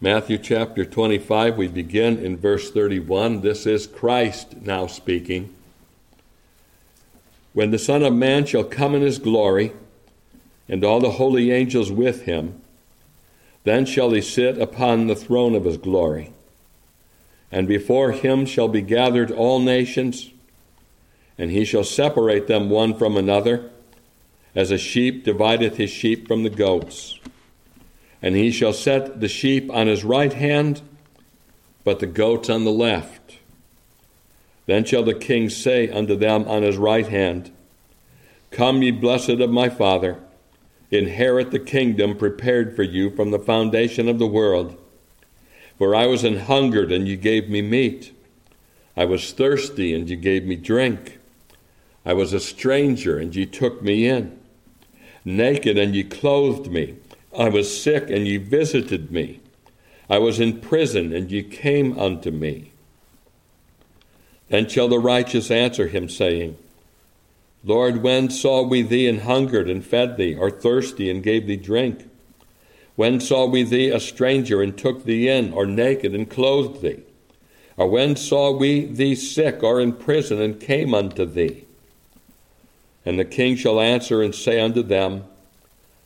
Matthew 0.00 0.38
chapter 0.38 0.84
25, 0.84 1.56
we 1.56 1.68
begin 1.68 2.18
in 2.18 2.36
verse 2.36 2.70
31. 2.70 3.42
This 3.42 3.64
is 3.64 3.86
Christ 3.86 4.56
now 4.60 4.88
speaking. 4.88 5.54
When 7.52 7.70
the 7.70 7.78
Son 7.78 8.02
of 8.02 8.12
Man 8.12 8.44
shall 8.44 8.64
come 8.64 8.96
in 8.96 9.02
his 9.02 9.18
glory, 9.18 9.72
and 10.68 10.84
all 10.84 10.98
the 10.98 11.12
holy 11.12 11.52
angels 11.52 11.92
with 11.92 12.22
him, 12.22 12.60
then 13.62 13.86
shall 13.86 14.10
he 14.10 14.20
sit 14.20 14.58
upon 14.58 15.06
the 15.06 15.14
throne 15.14 15.54
of 15.54 15.64
his 15.64 15.76
glory. 15.76 16.32
And 17.52 17.68
before 17.68 18.10
him 18.10 18.46
shall 18.46 18.68
be 18.68 18.82
gathered 18.82 19.30
all 19.30 19.60
nations, 19.60 20.30
and 21.38 21.52
he 21.52 21.64
shall 21.64 21.84
separate 21.84 22.48
them 22.48 22.68
one 22.68 22.94
from 22.94 23.16
another, 23.16 23.70
as 24.56 24.72
a 24.72 24.78
sheep 24.78 25.24
divideth 25.24 25.76
his 25.76 25.90
sheep 25.90 26.26
from 26.26 26.42
the 26.42 26.50
goats. 26.50 27.18
And 28.24 28.36
he 28.36 28.50
shall 28.50 28.72
set 28.72 29.20
the 29.20 29.28
sheep 29.28 29.70
on 29.70 29.86
his 29.86 30.02
right 30.02 30.32
hand, 30.32 30.80
but 31.84 32.00
the 32.00 32.06
goats 32.06 32.48
on 32.48 32.64
the 32.64 32.72
left. 32.72 33.36
Then 34.64 34.86
shall 34.86 35.02
the 35.02 35.12
king 35.12 35.50
say 35.50 35.90
unto 35.90 36.16
them 36.16 36.48
on 36.48 36.62
his 36.62 36.78
right 36.78 37.06
hand, 37.06 37.52
Come, 38.50 38.80
ye 38.80 38.92
blessed 38.92 39.28
of 39.28 39.50
my 39.50 39.68
Father, 39.68 40.20
inherit 40.90 41.50
the 41.50 41.58
kingdom 41.58 42.16
prepared 42.16 42.74
for 42.74 42.82
you 42.82 43.10
from 43.10 43.30
the 43.30 43.38
foundation 43.38 44.08
of 44.08 44.18
the 44.18 44.26
world. 44.26 44.74
For 45.76 45.94
I 45.94 46.06
was 46.06 46.24
an 46.24 46.38
hungered, 46.38 46.90
and 46.92 47.06
ye 47.06 47.16
gave 47.16 47.50
me 47.50 47.60
meat. 47.60 48.16
I 48.96 49.04
was 49.04 49.32
thirsty, 49.32 49.92
and 49.92 50.08
ye 50.08 50.16
gave 50.16 50.46
me 50.46 50.56
drink. 50.56 51.18
I 52.06 52.14
was 52.14 52.32
a 52.32 52.40
stranger, 52.40 53.18
and 53.18 53.36
ye 53.36 53.44
took 53.44 53.82
me 53.82 54.08
in. 54.08 54.40
Naked, 55.26 55.76
and 55.76 55.94
ye 55.94 56.04
clothed 56.04 56.72
me. 56.72 56.94
I 57.36 57.48
was 57.48 57.82
sick, 57.82 58.10
and 58.10 58.26
ye 58.26 58.36
visited 58.36 59.10
me. 59.10 59.40
I 60.08 60.18
was 60.18 60.40
in 60.40 60.60
prison, 60.60 61.12
and 61.12 61.30
ye 61.30 61.42
came 61.42 61.98
unto 61.98 62.30
me. 62.30 62.72
Then 64.48 64.68
shall 64.68 64.88
the 64.88 64.98
righteous 64.98 65.50
answer 65.50 65.88
him, 65.88 66.08
saying, 66.08 66.56
Lord, 67.64 68.02
when 68.02 68.28
saw 68.28 68.62
we 68.62 68.82
thee 68.82 69.08
and 69.08 69.22
hungered 69.22 69.70
and 69.70 69.84
fed 69.84 70.16
thee, 70.16 70.34
or 70.34 70.50
thirsty 70.50 71.10
and 71.10 71.22
gave 71.22 71.46
thee 71.46 71.56
drink? 71.56 72.08
When 72.96 73.20
saw 73.20 73.46
we 73.46 73.62
thee 73.62 73.88
a 73.88 73.98
stranger 73.98 74.62
and 74.62 74.76
took 74.76 75.04
thee 75.04 75.28
in, 75.28 75.52
or 75.52 75.66
naked 75.66 76.14
and 76.14 76.28
clothed 76.28 76.82
thee? 76.82 77.02
Or 77.76 77.88
when 77.88 78.14
saw 78.16 78.52
we 78.52 78.84
thee 78.84 79.14
sick 79.14 79.62
or 79.62 79.80
in 79.80 79.94
prison 79.94 80.40
and 80.40 80.60
came 80.60 80.94
unto 80.94 81.24
thee? 81.24 81.64
And 83.04 83.18
the 83.18 83.24
king 83.24 83.56
shall 83.56 83.80
answer 83.80 84.22
and 84.22 84.34
say 84.34 84.60
unto 84.60 84.82
them, 84.82 85.24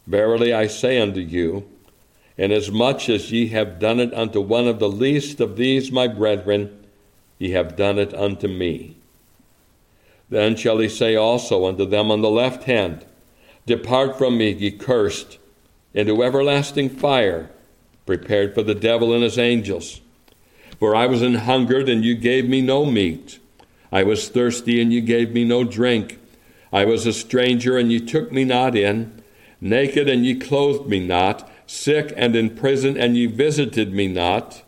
Verily 0.08 0.54
I 0.54 0.68
say 0.68 0.98
unto 0.98 1.20
you, 1.20 1.68
inasmuch 2.38 3.10
as 3.10 3.30
ye 3.30 3.48
have 3.48 3.78
done 3.78 4.00
it 4.00 4.14
unto 4.14 4.40
one 4.40 4.66
of 4.66 4.78
the 4.78 4.88
least 4.88 5.38
of 5.38 5.58
these 5.58 5.92
my 5.92 6.08
brethren, 6.08 6.86
ye 7.38 7.50
have 7.50 7.76
done 7.76 7.98
it 7.98 8.14
unto 8.14 8.48
me. 8.48 8.96
Then 10.30 10.56
shall 10.56 10.78
he 10.78 10.88
say 10.88 11.14
also 11.14 11.66
unto 11.66 11.84
them 11.84 12.10
on 12.10 12.22
the 12.22 12.30
left 12.30 12.64
hand, 12.64 13.04
Depart 13.66 14.16
from 14.16 14.38
me, 14.38 14.50
ye 14.50 14.70
cursed, 14.70 15.36
into 15.92 16.22
everlasting 16.22 16.88
fire, 16.88 17.50
prepared 18.06 18.54
for 18.54 18.62
the 18.62 18.74
devil 18.74 19.12
and 19.12 19.22
his 19.22 19.36
angels. 19.36 20.00
For 20.78 20.96
I 20.96 21.04
was 21.04 21.20
an 21.20 21.34
hungered, 21.34 21.86
and 21.86 22.02
you 22.02 22.14
gave 22.14 22.48
me 22.48 22.62
no 22.62 22.86
meat. 22.86 23.38
I 23.92 24.04
was 24.04 24.30
thirsty, 24.30 24.80
and 24.80 24.90
you 24.90 25.02
gave 25.02 25.32
me 25.32 25.44
no 25.44 25.64
drink. 25.64 26.18
I 26.72 26.86
was 26.86 27.04
a 27.04 27.12
stranger, 27.12 27.76
and 27.76 27.92
you 27.92 28.00
took 28.00 28.32
me 28.32 28.44
not 28.44 28.74
in 28.74 29.17
naked, 29.60 30.08
and 30.08 30.24
ye 30.24 30.34
clothed 30.34 30.88
me 30.88 31.00
not, 31.00 31.50
sick 31.66 32.12
and 32.16 32.34
in 32.34 32.54
prison, 32.56 32.96
and 32.96 33.16
ye 33.16 33.26
visited 33.26 33.92
me 33.92 34.08
not. 34.08 34.62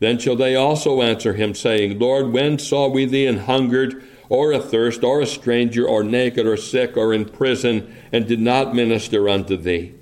Then 0.00 0.18
shall 0.18 0.36
they 0.36 0.54
also 0.54 1.02
answer 1.02 1.34
him, 1.34 1.54
saying, 1.54 1.98
Lord, 1.98 2.32
when 2.32 2.58
saw 2.58 2.88
we 2.88 3.04
thee 3.04 3.26
an 3.26 3.38
hungered, 3.38 4.02
or 4.28 4.52
athirst, 4.52 5.02
or 5.02 5.20
a 5.20 5.26
stranger, 5.26 5.86
or 5.86 6.04
naked, 6.04 6.46
or 6.46 6.56
sick, 6.56 6.96
or 6.96 7.14
in 7.14 7.24
prison, 7.24 7.94
and 8.12 8.26
did 8.26 8.40
not 8.40 8.74
minister 8.74 9.28
unto 9.28 9.56
thee? 9.56 9.94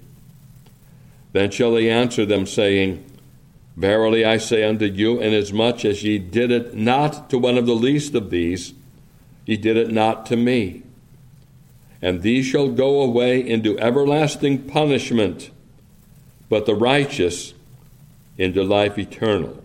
Then 1.33 1.51
shall 1.51 1.77
he 1.77 1.89
answer 1.89 2.27
them, 2.27 2.47
saying, 2.47 3.05
Verily 3.77 4.25
I 4.25 4.39
say 4.39 4.65
unto 4.65 4.87
you, 4.87 5.21
inasmuch 5.21 5.85
as 5.85 6.03
ye 6.03 6.19
did 6.19 6.51
it 6.51 6.75
not 6.75 7.29
to 7.31 7.39
one 7.39 7.59
of 7.59 7.67
the 7.67 7.75
least 7.75 8.15
of 8.15 8.31
these, 8.31 8.73
ye 9.45 9.57
did 9.57 9.77
it 9.77 9.93
not 9.93 10.27
to 10.27 10.37
me 10.37 10.83
and 12.03 12.23
these 12.23 12.47
shall 12.47 12.69
go 12.69 13.01
away 13.01 13.47
into 13.47 13.79
everlasting 13.79 14.65
punishment, 14.65 15.51
but 16.49 16.67
the 16.67 16.75
righteous 16.75 17.55
into 18.39 18.63
life 18.63 18.99
eternal. 18.99 19.63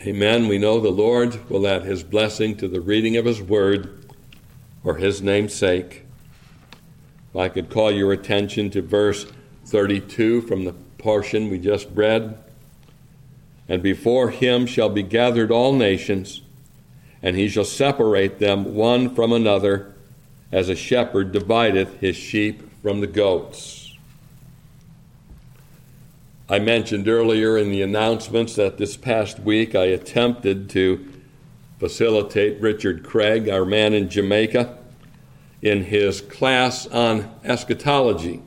Amen. 0.00 0.48
We 0.48 0.58
know 0.58 0.80
the 0.80 0.90
Lord 0.90 1.48
will 1.48 1.66
add 1.66 1.84
his 1.84 2.02
blessing 2.02 2.56
to 2.56 2.68
the 2.68 2.80
reading 2.80 3.16
of 3.16 3.24
his 3.24 3.40
word 3.40 4.04
for 4.82 4.96
his 4.96 5.22
name's 5.22 5.54
sake. 5.54 6.04
If 7.30 7.36
I 7.36 7.48
could 7.48 7.70
call 7.70 7.90
your 7.90 8.12
attention 8.12 8.70
to 8.70 8.82
verse 8.82 9.26
32 9.64 10.42
from 10.42 10.64
the 10.64 10.74
portion 10.98 11.48
we 11.48 11.58
just 11.58 11.88
read. 11.94 12.38
And 13.68 13.82
before 13.82 14.30
him 14.30 14.66
shall 14.66 14.90
be 14.90 15.02
gathered 15.02 15.50
all 15.50 15.72
nations, 15.72 16.42
and 17.22 17.34
he 17.34 17.48
shall 17.48 17.64
separate 17.64 18.38
them 18.38 18.74
one 18.74 19.14
from 19.14 19.32
another 19.32 19.93
as 20.54 20.68
a 20.68 20.76
shepherd 20.76 21.32
divideth 21.32 21.98
his 21.98 22.14
sheep 22.14 22.62
from 22.80 23.00
the 23.00 23.08
goats. 23.08 23.92
I 26.48 26.60
mentioned 26.60 27.08
earlier 27.08 27.58
in 27.58 27.72
the 27.72 27.82
announcements 27.82 28.54
that 28.54 28.78
this 28.78 28.96
past 28.96 29.40
week 29.40 29.74
I 29.74 29.86
attempted 29.86 30.70
to 30.70 31.12
facilitate 31.80 32.60
Richard 32.60 33.02
Craig, 33.02 33.48
our 33.48 33.64
man 33.64 33.94
in 33.94 34.08
Jamaica, 34.08 34.78
in 35.60 35.82
his 35.82 36.20
class 36.20 36.86
on 36.86 37.34
eschatology. 37.42 38.40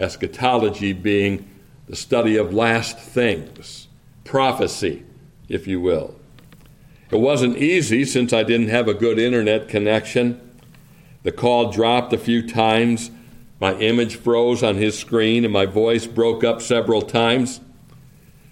Eschatology 0.00 0.92
being 0.92 1.48
the 1.86 1.94
study 1.94 2.36
of 2.36 2.52
last 2.52 2.98
things, 2.98 3.86
prophecy, 4.24 5.04
if 5.48 5.68
you 5.68 5.80
will. 5.80 6.16
It 7.12 7.20
wasn't 7.20 7.56
easy 7.56 8.04
since 8.04 8.32
I 8.32 8.42
didn't 8.42 8.70
have 8.70 8.88
a 8.88 8.94
good 8.94 9.20
internet 9.20 9.68
connection 9.68 10.40
the 11.28 11.32
call 11.32 11.70
dropped 11.70 12.10
a 12.14 12.16
few 12.16 12.40
times. 12.40 13.10
My 13.60 13.74
image 13.74 14.16
froze 14.16 14.62
on 14.62 14.76
his 14.76 14.98
screen 14.98 15.44
and 15.44 15.52
my 15.52 15.66
voice 15.66 16.06
broke 16.06 16.42
up 16.42 16.62
several 16.62 17.02
times. 17.02 17.60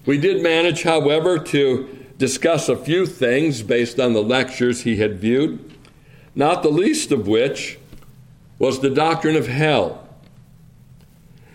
We 0.04 0.18
did 0.18 0.42
manage, 0.42 0.82
however, 0.82 1.38
to 1.38 2.04
discuss 2.18 2.68
a 2.68 2.76
few 2.76 3.06
things 3.06 3.62
based 3.62 3.98
on 3.98 4.12
the 4.12 4.22
lectures 4.22 4.82
he 4.82 4.96
had 4.96 5.18
viewed, 5.18 5.72
not 6.34 6.62
the 6.62 6.68
least 6.68 7.12
of 7.12 7.26
which 7.26 7.78
was 8.58 8.80
the 8.80 8.90
doctrine 8.90 9.36
of 9.36 9.46
hell. 9.46 10.06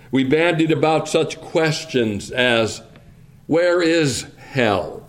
We 0.10 0.24
bandied 0.24 0.72
about 0.72 1.08
such 1.08 1.40
questions 1.40 2.32
as 2.32 2.82
where 3.46 3.80
is 3.84 4.26
hell? 4.40 5.01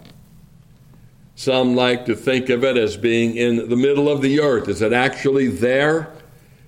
Some 1.34 1.74
like 1.74 2.04
to 2.06 2.14
think 2.14 2.48
of 2.50 2.62
it 2.62 2.76
as 2.76 2.96
being 2.96 3.36
in 3.36 3.68
the 3.68 3.76
middle 3.76 4.08
of 4.08 4.22
the 4.22 4.40
earth. 4.40 4.68
Is 4.68 4.82
it 4.82 4.92
actually 4.92 5.48
there? 5.48 6.12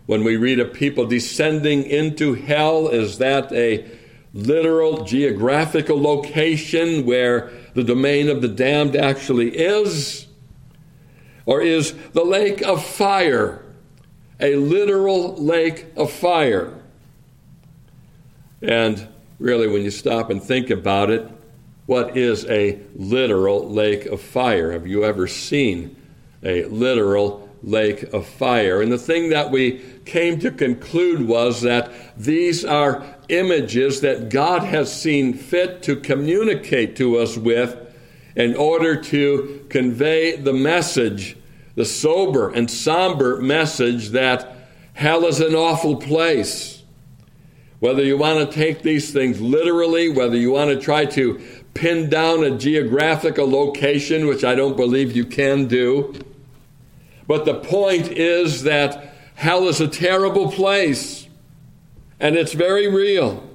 When 0.07 0.25
we 0.25 0.37
read 0.37 0.61
of 0.61 0.73
people 0.73 1.07
descending 1.07 1.85
into 1.85 2.35
hell, 2.35 2.89
is 2.89 3.19
that 3.19 3.53
a 3.53 3.87
literal 4.35 5.05
geographical 5.05 6.01
location 6.01 7.07
where 7.07 7.51
the 7.75 7.85
domain 7.85 8.29
of 8.29 8.43
the 8.43 8.49
damned 8.49 8.97
actually 8.97 9.57
is? 9.57 10.27
Or 11.47 11.63
is 11.63 11.95
the 12.13 12.25
lake 12.25 12.63
of 12.63 12.85
fire 12.85 13.61
a 14.41 14.57
literal 14.57 15.37
lake 15.37 15.87
of 15.97 16.11
fire? 16.11 16.75
And 18.61 19.09
really, 19.39 19.69
when 19.69 19.83
you 19.83 19.91
stop 19.91 20.31
and 20.31 20.43
think 20.43 20.71
about 20.71 21.11
it, 21.11 21.31
what 21.87 22.17
is 22.17 22.47
a 22.47 22.79
literal 22.97 23.69
lake 23.69 24.07
of 24.07 24.21
fire. 24.21 24.73
Have 24.73 24.87
you 24.87 25.05
ever 25.05 25.27
seen 25.27 25.97
a 26.43 26.65
literal 26.65 27.49
lake 27.63 28.03
of 28.15 28.27
fire? 28.27 28.81
And 28.81 28.91
the 28.91 28.99
thing 28.99 29.31
that 29.31 29.51
we 29.51 29.85
came 30.05 30.39
to 30.41 30.51
conclude 30.51 31.27
was 31.27 31.63
that 31.63 31.91
these 32.17 32.65
are 32.65 33.05
images 33.29 34.01
that 34.01 34.29
God 34.29 34.63
has 34.63 34.99
seen 34.99 35.35
fit 35.35 35.83
to 35.83 35.97
communicate 35.97 36.97
to 36.97 37.19
us 37.19 37.37
with 37.37 37.77
in 38.37 38.57
order 38.57 39.01
to 39.01 39.65
convey 39.69 40.37
the 40.37 40.53
message, 40.53 41.37
the 41.75 41.85
sober 41.85 42.51
and 42.51 42.71
somber 42.71 43.41
message 43.41 44.11
that 44.11 44.57
hell 44.95 45.25
is 45.27 45.41
an 45.41 45.55
awful 45.55 45.97
place. 45.97 46.83
Whether 47.81 48.03
you 48.03 48.17
want 48.17 48.51
to 48.51 48.57
take 48.57 48.83
these 48.83 49.13
things 49.13 49.41
literally, 49.41 50.09
whether 50.09 50.37
you 50.37 50.53
want 50.53 50.71
to 50.71 50.81
try 50.81 51.05
to 51.07 51.41
pin 51.75 52.09
down 52.09 52.45
a 52.45 52.57
geographical 52.57 53.51
location, 53.51 54.27
which 54.27 54.45
I 54.45 54.55
don't 54.55 54.77
believe 54.77 55.15
you 55.15 55.27
can 55.27 55.67
do. 55.67 56.15
But 57.27 57.45
the 57.45 57.55
point 57.55 58.09
is 58.09 58.63
that 58.63 59.15
hell 59.35 59.69
is 59.69 59.81
a 59.81 59.89
terrible 59.89 60.51
place, 60.51 61.29
and 62.21 62.37
it's 62.37 62.53
very 62.53 62.89
real. 62.89 63.49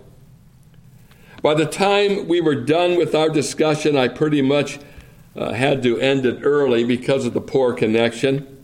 By 1.41 1.53
the 1.53 1.65
time 1.65 2.27
we 2.27 2.41
were 2.41 2.55
done 2.55 2.97
with 2.97 3.15
our 3.15 3.29
discussion, 3.29 3.95
I 3.95 4.09
pretty 4.09 4.41
much 4.41 4.79
uh, 5.35 5.53
had 5.53 5.81
to 5.83 5.97
end 5.97 6.25
it 6.25 6.41
early 6.43 6.83
because 6.83 7.25
of 7.25 7.33
the 7.33 7.41
poor 7.41 7.73
connection. 7.73 8.57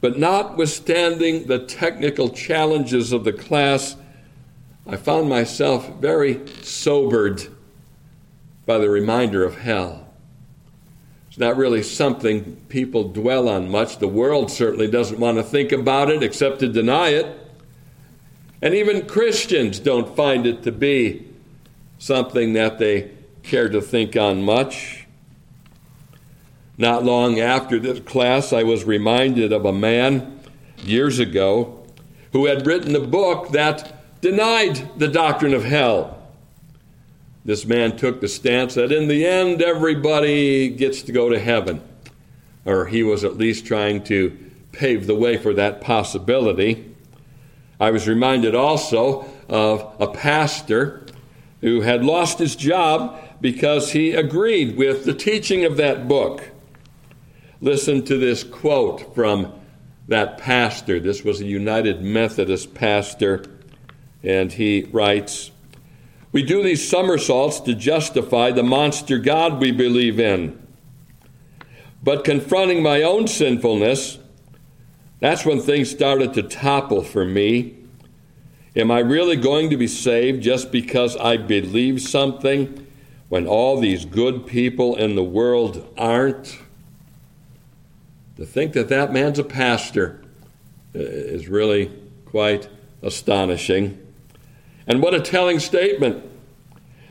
But 0.00 0.18
notwithstanding 0.18 1.46
the 1.46 1.58
technical 1.58 2.28
challenges 2.28 3.12
of 3.12 3.24
the 3.24 3.32
class, 3.32 3.96
I 4.86 4.96
found 4.96 5.28
myself 5.28 5.90
very 5.98 6.46
sobered 6.62 7.48
by 8.70 8.78
the 8.78 8.88
reminder 8.88 9.42
of 9.42 9.58
hell. 9.58 10.06
It's 11.28 11.38
not 11.38 11.56
really 11.56 11.82
something 11.82 12.54
people 12.68 13.08
dwell 13.08 13.48
on 13.48 13.68
much. 13.68 13.98
The 13.98 14.06
world 14.06 14.48
certainly 14.48 14.88
doesn't 14.88 15.18
want 15.18 15.38
to 15.38 15.42
think 15.42 15.72
about 15.72 16.08
it 16.08 16.22
except 16.22 16.60
to 16.60 16.68
deny 16.68 17.08
it. 17.08 17.36
And 18.62 18.72
even 18.72 19.08
Christians 19.08 19.80
don't 19.80 20.14
find 20.14 20.46
it 20.46 20.62
to 20.62 20.70
be 20.70 21.26
something 21.98 22.52
that 22.52 22.78
they 22.78 23.10
care 23.42 23.68
to 23.68 23.80
think 23.80 24.14
on 24.14 24.44
much. 24.44 25.04
Not 26.78 27.02
long 27.02 27.40
after 27.40 27.80
this 27.80 27.98
class, 27.98 28.52
I 28.52 28.62
was 28.62 28.84
reminded 28.84 29.52
of 29.52 29.64
a 29.64 29.72
man 29.72 30.42
years 30.84 31.18
ago 31.18 31.84
who 32.30 32.46
had 32.46 32.68
written 32.68 32.94
a 32.94 33.00
book 33.00 33.48
that 33.48 34.20
denied 34.20 34.96
the 34.96 35.08
doctrine 35.08 35.54
of 35.54 35.64
hell. 35.64 36.19
This 37.50 37.66
man 37.66 37.96
took 37.96 38.20
the 38.20 38.28
stance 38.28 38.74
that 38.74 38.92
in 38.92 39.08
the 39.08 39.26
end, 39.26 39.60
everybody 39.60 40.68
gets 40.68 41.02
to 41.02 41.10
go 41.10 41.28
to 41.30 41.36
heaven. 41.40 41.82
Or 42.64 42.86
he 42.86 43.02
was 43.02 43.24
at 43.24 43.38
least 43.38 43.66
trying 43.66 44.04
to 44.04 44.38
pave 44.70 45.08
the 45.08 45.16
way 45.16 45.36
for 45.36 45.52
that 45.54 45.80
possibility. 45.80 46.94
I 47.80 47.90
was 47.90 48.06
reminded 48.06 48.54
also 48.54 49.28
of 49.48 49.96
a 49.98 50.06
pastor 50.06 51.04
who 51.60 51.80
had 51.80 52.04
lost 52.04 52.38
his 52.38 52.54
job 52.54 53.20
because 53.40 53.90
he 53.90 54.12
agreed 54.12 54.76
with 54.76 55.04
the 55.04 55.12
teaching 55.12 55.64
of 55.64 55.76
that 55.76 56.06
book. 56.06 56.50
Listen 57.60 58.04
to 58.04 58.16
this 58.16 58.44
quote 58.44 59.12
from 59.12 59.52
that 60.06 60.38
pastor. 60.38 61.00
This 61.00 61.24
was 61.24 61.40
a 61.40 61.46
United 61.46 62.00
Methodist 62.00 62.74
pastor, 62.74 63.42
and 64.22 64.52
he 64.52 64.82
writes 64.92 65.49
We 66.32 66.42
do 66.42 66.62
these 66.62 66.88
somersaults 66.88 67.60
to 67.60 67.74
justify 67.74 68.52
the 68.52 68.62
monster 68.62 69.18
God 69.18 69.60
we 69.60 69.72
believe 69.72 70.20
in. 70.20 70.60
But 72.02 72.24
confronting 72.24 72.82
my 72.82 73.02
own 73.02 73.26
sinfulness, 73.26 74.18
that's 75.18 75.44
when 75.44 75.60
things 75.60 75.90
started 75.90 76.32
to 76.34 76.42
topple 76.42 77.02
for 77.02 77.24
me. 77.24 77.76
Am 78.76 78.90
I 78.90 79.00
really 79.00 79.36
going 79.36 79.70
to 79.70 79.76
be 79.76 79.88
saved 79.88 80.42
just 80.42 80.70
because 80.70 81.16
I 81.16 81.36
believe 81.36 82.00
something 82.00 82.86
when 83.28 83.46
all 83.46 83.78
these 83.78 84.04
good 84.04 84.46
people 84.46 84.96
in 84.96 85.16
the 85.16 85.24
world 85.24 85.92
aren't? 85.98 86.58
To 88.36 88.46
think 88.46 88.72
that 88.72 88.88
that 88.88 89.12
man's 89.12 89.38
a 89.38 89.44
pastor 89.44 90.22
uh, 90.94 91.00
is 91.00 91.48
really 91.48 91.92
quite 92.24 92.68
astonishing. 93.02 93.98
And 94.90 95.00
what 95.00 95.14
a 95.14 95.20
telling 95.20 95.60
statement. 95.60 96.28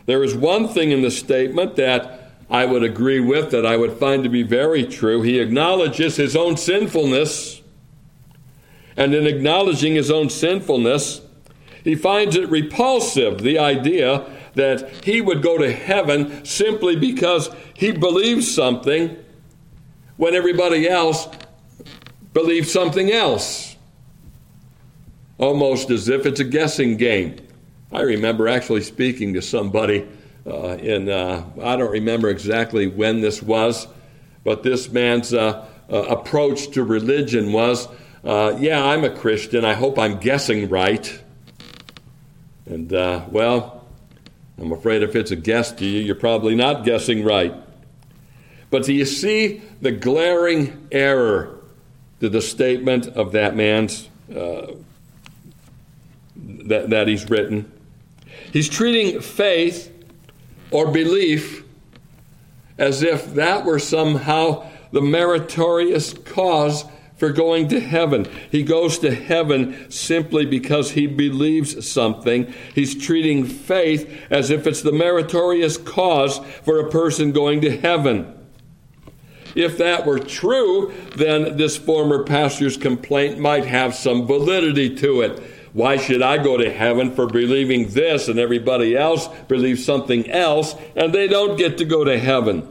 There 0.06 0.22
is 0.22 0.36
one 0.36 0.68
thing 0.68 0.92
in 0.92 1.02
the 1.02 1.10
statement 1.10 1.78
that 1.78 2.34
I 2.50 2.66
would 2.66 2.84
agree 2.84 3.22
with, 3.22 3.52
that 3.52 3.66
I 3.66 3.78
would 3.78 3.94
find 3.94 4.22
to 4.26 4.30
be 4.30 4.44
very 4.44 4.84
true. 4.86 5.22
He 5.22 5.40
acknowledges 5.40 6.18
his 6.18 6.36
own 6.36 6.58
sinfulness. 6.58 7.62
And 8.98 9.14
in 9.14 9.26
acknowledging 9.26 9.96
his 9.96 10.12
own 10.12 10.30
sinfulness, 10.30 11.22
he 11.86 11.96
finds 11.96 12.36
it 12.36 12.50
repulsive, 12.50 13.44
the 13.44 13.60
idea 13.60 14.26
that 14.56 15.06
he 15.06 15.22
would 15.22 15.42
go 15.42 15.58
to 15.58 15.72
heaven 15.72 16.44
simply 16.44 16.98
because 16.98 17.50
he 17.74 17.94
believes 17.94 18.54
something 18.54 19.16
when 20.18 20.36
everybody 20.36 20.90
else 20.90 21.30
believes 22.34 22.70
something 22.70 23.10
else. 23.10 23.78
Almost 25.38 25.90
as 25.92 26.10
if 26.10 26.26
it's 26.26 26.42
a 26.42 26.44
guessing 26.44 26.98
game. 26.98 27.46
I 27.92 28.02
remember 28.02 28.48
actually 28.48 28.82
speaking 28.82 29.34
to 29.34 29.42
somebody 29.42 30.08
uh, 30.46 30.78
in, 30.78 31.10
uh, 31.10 31.44
I 31.62 31.76
don't 31.76 31.92
remember 31.92 32.30
exactly 32.30 32.88
when 32.88 33.22
this 33.22 33.42
was, 33.42 33.88
but 34.44 34.64
this 34.64 34.92
man's 34.92 35.34
uh, 35.34 35.66
uh 35.92 36.04
approach 36.04 36.70
to 36.72 36.84
religion 36.84 37.52
was 37.52 37.88
uh, 38.24 38.56
yeah, 38.60 38.84
I'm 38.84 39.04
a 39.06 39.10
Christian. 39.10 39.64
I 39.64 39.74
hope 39.74 39.98
I'm 39.98 40.20
guessing 40.20 40.70
right. 40.70 41.24
And, 42.66 42.94
uh, 42.94 43.26
well, 43.30 43.86
I'm 44.58 44.72
afraid 44.74 45.04
if 45.04 45.16
it's 45.16 45.32
a 45.32 45.38
guess 45.38 45.72
to 45.74 45.86
you, 45.86 46.02
you're 46.02 46.16
probably 46.16 46.54
not 46.54 46.84
guessing 46.84 47.24
right. 47.24 47.54
But 48.70 48.84
do 48.84 48.94
you 48.94 49.06
see 49.06 49.62
the 49.82 49.92
glaring 49.92 50.90
error 50.92 51.60
to 52.20 52.30
the 52.30 52.42
statement 52.42 53.08
of 53.08 53.32
that 53.32 53.56
man's 53.56 54.10
that, 54.28 54.84
that 56.90 57.08
he's 57.08 57.30
written? 57.30 57.72
He's 58.52 58.70
treating 58.70 59.22
faith 59.22 59.94
or 60.72 60.92
belief 60.92 61.64
as 62.78 63.04
if 63.04 63.34
that 63.34 63.66
were 63.66 63.80
somehow 63.80 64.66
the 64.92 65.02
meritorious 65.02 66.14
cause 66.14 66.86
for 67.18 67.30
going 67.32 67.68
to 67.68 67.80
heaven. 67.82 68.26
He 68.50 68.64
goes 68.64 68.98
to 69.00 69.14
heaven 69.14 69.92
simply 69.92 70.46
because 70.46 70.92
he 70.92 71.06
believes 71.06 71.88
something. 71.88 72.52
He's 72.74 72.96
treating 72.96 73.46
faith 73.46 74.10
as 74.30 74.50
if 74.50 74.66
it's 74.66 74.82
the 74.82 74.94
meritorious 74.94 75.78
cause 75.78 76.40
for 76.64 76.80
a 76.80 76.90
person 76.90 77.34
going 77.34 77.60
to 77.62 77.78
heaven. 77.78 78.34
If 79.54 79.78
that 79.80 80.06
were 80.06 80.20
true, 80.20 80.94
then 81.18 81.58
this 81.58 81.76
former 81.76 82.24
pastor's 82.24 82.78
complaint 82.78 83.40
might 83.40 83.66
have 83.66 83.96
some 83.96 84.26
validity 84.26 84.96
to 84.98 85.22
it. 85.22 85.44
Why 85.74 85.98
should 85.98 86.22
I 86.22 86.42
go 86.42 86.58
to 86.58 86.72
heaven 86.72 87.14
for 87.14 87.28
believing 87.28 87.90
this 87.90 88.28
and 88.28 88.40
everybody 88.40 88.96
else 88.96 89.28
believes 89.48 89.86
something 89.86 90.30
else 90.30 90.76
and 90.96 91.14
they 91.14 91.28
don't 91.28 91.58
get 91.58 91.78
to 91.78 91.86
go 91.86 92.04
to 92.04 92.18
heaven? 92.18 92.68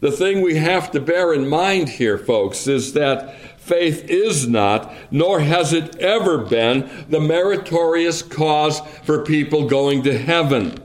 The 0.00 0.10
thing 0.10 0.42
we 0.42 0.56
have 0.56 0.90
to 0.90 1.00
bear 1.00 1.32
in 1.32 1.48
mind 1.48 1.88
here, 1.88 2.18
folks, 2.18 2.66
is 2.66 2.92
that 2.94 3.60
faith 3.60 4.04
is 4.10 4.48
not, 4.48 4.92
nor 5.10 5.40
has 5.40 5.72
it 5.72 5.96
ever 6.00 6.38
been, 6.38 7.06
the 7.08 7.20
meritorious 7.20 8.20
cause 8.20 8.80
for 9.04 9.24
people 9.24 9.68
going 9.68 10.02
to 10.02 10.18
heaven. 10.18 10.76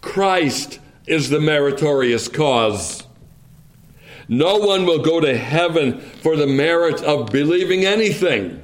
Christ 0.00 0.78
is 1.06 1.28
the 1.28 1.40
meritorious 1.40 2.28
cause. 2.28 3.04
No 4.28 4.56
one 4.56 4.86
will 4.86 5.02
go 5.02 5.20
to 5.20 5.36
heaven 5.36 6.00
for 6.00 6.36
the 6.36 6.46
merit 6.46 7.02
of 7.02 7.30
believing 7.30 7.84
anything. 7.84 8.63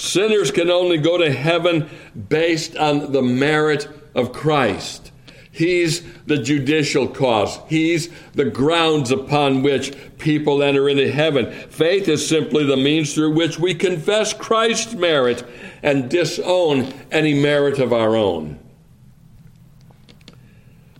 Sinners 0.00 0.50
can 0.50 0.70
only 0.70 0.96
go 0.96 1.18
to 1.18 1.30
heaven 1.30 1.90
based 2.30 2.74
on 2.74 3.12
the 3.12 3.20
merit 3.20 3.86
of 4.14 4.32
Christ. 4.32 5.12
He's 5.52 6.02
the 6.24 6.38
judicial 6.38 7.06
cause. 7.06 7.58
He's 7.68 8.08
the 8.32 8.46
grounds 8.46 9.10
upon 9.10 9.62
which 9.62 9.94
people 10.16 10.62
enter 10.62 10.88
into 10.88 11.12
heaven. 11.12 11.52
Faith 11.68 12.08
is 12.08 12.26
simply 12.26 12.64
the 12.64 12.78
means 12.78 13.12
through 13.12 13.34
which 13.34 13.58
we 13.58 13.74
confess 13.74 14.32
Christ's 14.32 14.94
merit 14.94 15.44
and 15.82 16.08
disown 16.08 16.94
any 17.10 17.34
merit 17.34 17.78
of 17.78 17.92
our 17.92 18.16
own. 18.16 18.58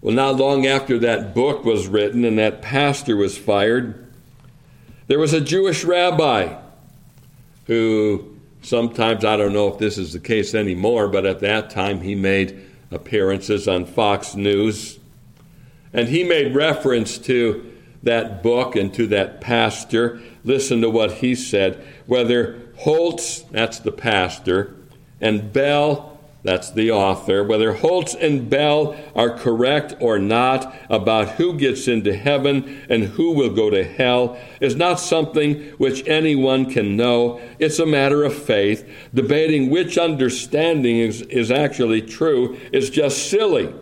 Well, 0.03 0.15
not 0.15 0.37
long 0.37 0.67
after 0.67 0.99
that 0.99 1.35
book 1.35 1.65
was 1.65 1.89
written 1.89 2.23
and 2.27 2.39
that 2.39 2.61
pastor 2.61 3.17
was 3.17 3.39
fired, 3.39 4.13
there 5.07 5.19
was 5.19 5.33
a 5.33 5.41
Jewish 5.41 5.85
rabbi 5.85 6.55
who 7.67 8.37
sometimes, 8.63 9.25
I 9.25 9.37
don't 9.37 9.53
know 9.53 9.69
if 9.69 9.79
this 9.79 9.99
is 9.99 10.13
the 10.13 10.21
case 10.21 10.55
anymore, 10.55 11.09
but 11.09 11.27
at 11.27 11.41
that 11.41 11.71
time 11.71 12.01
he 12.01 12.15
made 12.15 12.67
appearances 12.91 13.69
on 13.69 13.85
Fox 13.85 14.35
News. 14.35 14.99
And 15.93 16.09
he 16.09 16.25
made 16.25 16.55
reference 16.55 17.19
to 17.19 17.67
that 18.03 18.43
book 18.43 18.77
and 18.77 18.93
to 18.95 19.07
that 19.09 19.41
pastor. 19.41 20.21
Listen 20.45 20.81
to 20.81 20.91
what 20.91 21.15
he 21.15 21.35
said. 21.35 21.85
Whether 22.07 22.61
Holtz, 22.77 23.41
that's 23.51 23.81
the 23.81 23.93
pastor, 23.93 24.75
and 25.21 25.53
Bell, 25.53 26.20
that's 26.43 26.71
the 26.71 26.91
author, 26.91 27.45
whether 27.45 27.75
Holtz 27.75 28.15
and 28.15 28.49
Bell 28.49 28.97
are 29.15 29.37
correct 29.37 29.95
or 30.01 30.19
not 30.19 30.75
about 30.89 31.33
who 31.33 31.55
gets 31.55 31.87
into 31.87 32.17
heaven 32.17 32.83
and 32.89 33.05
who 33.05 33.33
will 33.33 33.51
go 33.51 33.69
to 33.69 33.85
hell 33.85 34.39
is 34.59 34.75
not 34.75 35.01
something 35.01 35.61
which 35.77 36.07
anyone 36.09 36.71
can 36.71 36.97
know. 36.97 37.41
It's 37.59 37.79
a 37.79 37.85
matter 37.85 38.25
of 38.25 38.35
faith. 38.35 38.89
Debating 39.13 39.69
which 39.69 39.99
understanding 39.99 40.97
is, 40.97 41.21
is 41.23 41.51
actually 41.51 42.01
true 42.01 42.59
is 42.73 42.89
just 42.89 43.29
silly. 43.29 43.75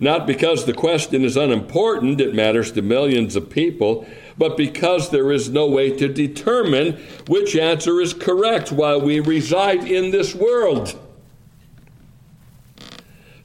Not 0.00 0.26
because 0.26 0.64
the 0.64 0.72
question 0.72 1.22
is 1.22 1.36
unimportant, 1.36 2.20
it 2.20 2.34
matters 2.34 2.72
to 2.72 2.82
millions 2.82 3.36
of 3.36 3.50
people, 3.50 4.06
but 4.38 4.56
because 4.56 5.10
there 5.10 5.32
is 5.32 5.50
no 5.50 5.66
way 5.66 5.90
to 5.96 6.08
determine 6.08 6.94
which 7.26 7.56
answer 7.56 8.00
is 8.00 8.14
correct 8.14 8.72
while 8.72 9.00
we 9.00 9.20
reside 9.20 9.84
in 9.84 10.12
this 10.12 10.34
world. 10.34 10.98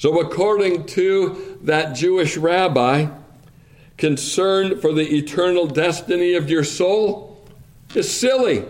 So, 0.03 0.19
according 0.19 0.88
to 0.88 1.57
that 1.62 1.95
Jewish 1.95 2.36
rabbi, 2.36 3.07
concern 3.95 4.81
for 4.81 4.91
the 4.91 5.15
eternal 5.15 5.65
destiny 5.65 6.33
of 6.33 6.50
your 6.50 6.65
soul 6.65 7.41
is 7.95 8.13
silly. 8.13 8.65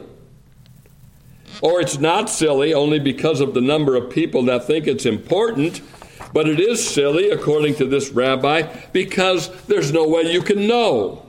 Or 1.60 1.82
it's 1.82 1.98
not 1.98 2.30
silly 2.30 2.72
only 2.72 3.00
because 3.00 3.42
of 3.42 3.56
the 3.56 3.62
number 3.62 3.96
of 3.96 4.12
people 4.12 4.44
that 4.44 4.68
think 4.68 4.86
it's 4.86 5.08
important, 5.08 5.82
but 6.34 6.48
it 6.48 6.60
is 6.60 6.88
silly, 6.88 7.32
according 7.32 7.74
to 7.78 7.88
this 7.88 8.12
rabbi, 8.12 8.72
because 8.92 9.50
there's 9.63 9.92
no 9.92 10.08
way 10.08 10.32
you 10.32 10.44
can 10.44 10.68
know. 10.68 11.25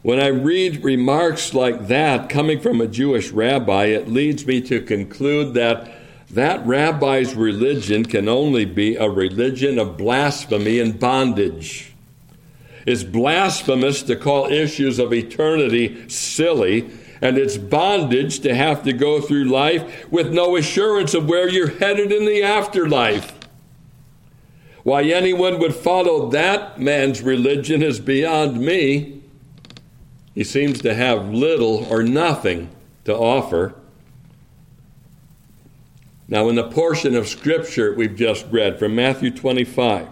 When 0.00 0.20
I 0.20 0.28
read 0.28 0.82
remarks 0.82 1.52
like 1.52 1.88
that 1.88 2.30
coming 2.30 2.60
from 2.60 2.80
a 2.80 2.88
Jewish 2.88 3.30
rabbi, 3.30 3.88
it 3.88 4.08
leads 4.08 4.46
me 4.46 4.62
to 4.62 4.80
conclude 4.80 5.52
that 5.52 6.00
that 6.34 6.64
rabbi's 6.66 7.34
religion 7.34 8.04
can 8.04 8.28
only 8.28 8.64
be 8.64 8.96
a 8.96 9.08
religion 9.08 9.78
of 9.78 9.96
blasphemy 9.96 10.78
and 10.80 10.98
bondage. 10.98 11.94
It's 12.86 13.02
blasphemous 13.02 14.02
to 14.04 14.16
call 14.16 14.46
issues 14.46 14.98
of 14.98 15.12
eternity 15.12 16.08
silly, 16.08 16.90
and 17.22 17.38
it's 17.38 17.56
bondage 17.56 18.40
to 18.40 18.54
have 18.54 18.82
to 18.82 18.92
go 18.92 19.20
through 19.20 19.44
life 19.44 20.10
with 20.10 20.32
no 20.32 20.56
assurance 20.56 21.14
of 21.14 21.28
where 21.28 21.48
you're 21.48 21.78
headed 21.78 22.12
in 22.12 22.26
the 22.26 22.42
afterlife. 22.42 23.32
Why 24.82 25.04
anyone 25.04 25.58
would 25.60 25.74
follow 25.74 26.28
that 26.30 26.78
man's 26.78 27.22
religion 27.22 27.82
is 27.82 28.00
beyond 28.00 28.60
me. 28.60 29.22
He 30.34 30.44
seems 30.44 30.82
to 30.82 30.94
have 30.94 31.30
little 31.30 31.86
or 31.90 32.02
nothing 32.02 32.68
to 33.04 33.16
offer. 33.16 33.74
Now, 36.34 36.48
in 36.48 36.56
the 36.56 36.68
portion 36.68 37.14
of 37.14 37.28
Scripture 37.28 37.94
we've 37.94 38.16
just 38.16 38.44
read 38.50 38.76
from 38.76 38.96
Matthew 38.96 39.30
25, 39.30 40.08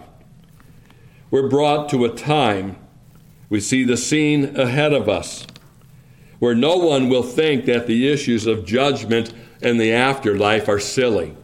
we're 1.29 1.49
brought 1.49 1.89
to 1.89 2.05
a 2.05 2.15
time, 2.15 2.77
we 3.49 3.59
see 3.59 3.83
the 3.83 3.97
scene 3.97 4.55
ahead 4.55 4.93
of 4.93 5.09
us, 5.09 5.45
where 6.39 6.55
no 6.55 6.77
one 6.77 7.09
will 7.09 7.23
think 7.23 7.65
that 7.65 7.87
the 7.87 8.07
issues 8.07 8.47
of 8.47 8.63
judgment 8.63 9.33
and 9.61 9.81
the 9.81 9.91
afterlife 9.91 10.69
are 10.69 10.79
silly. 10.79 11.35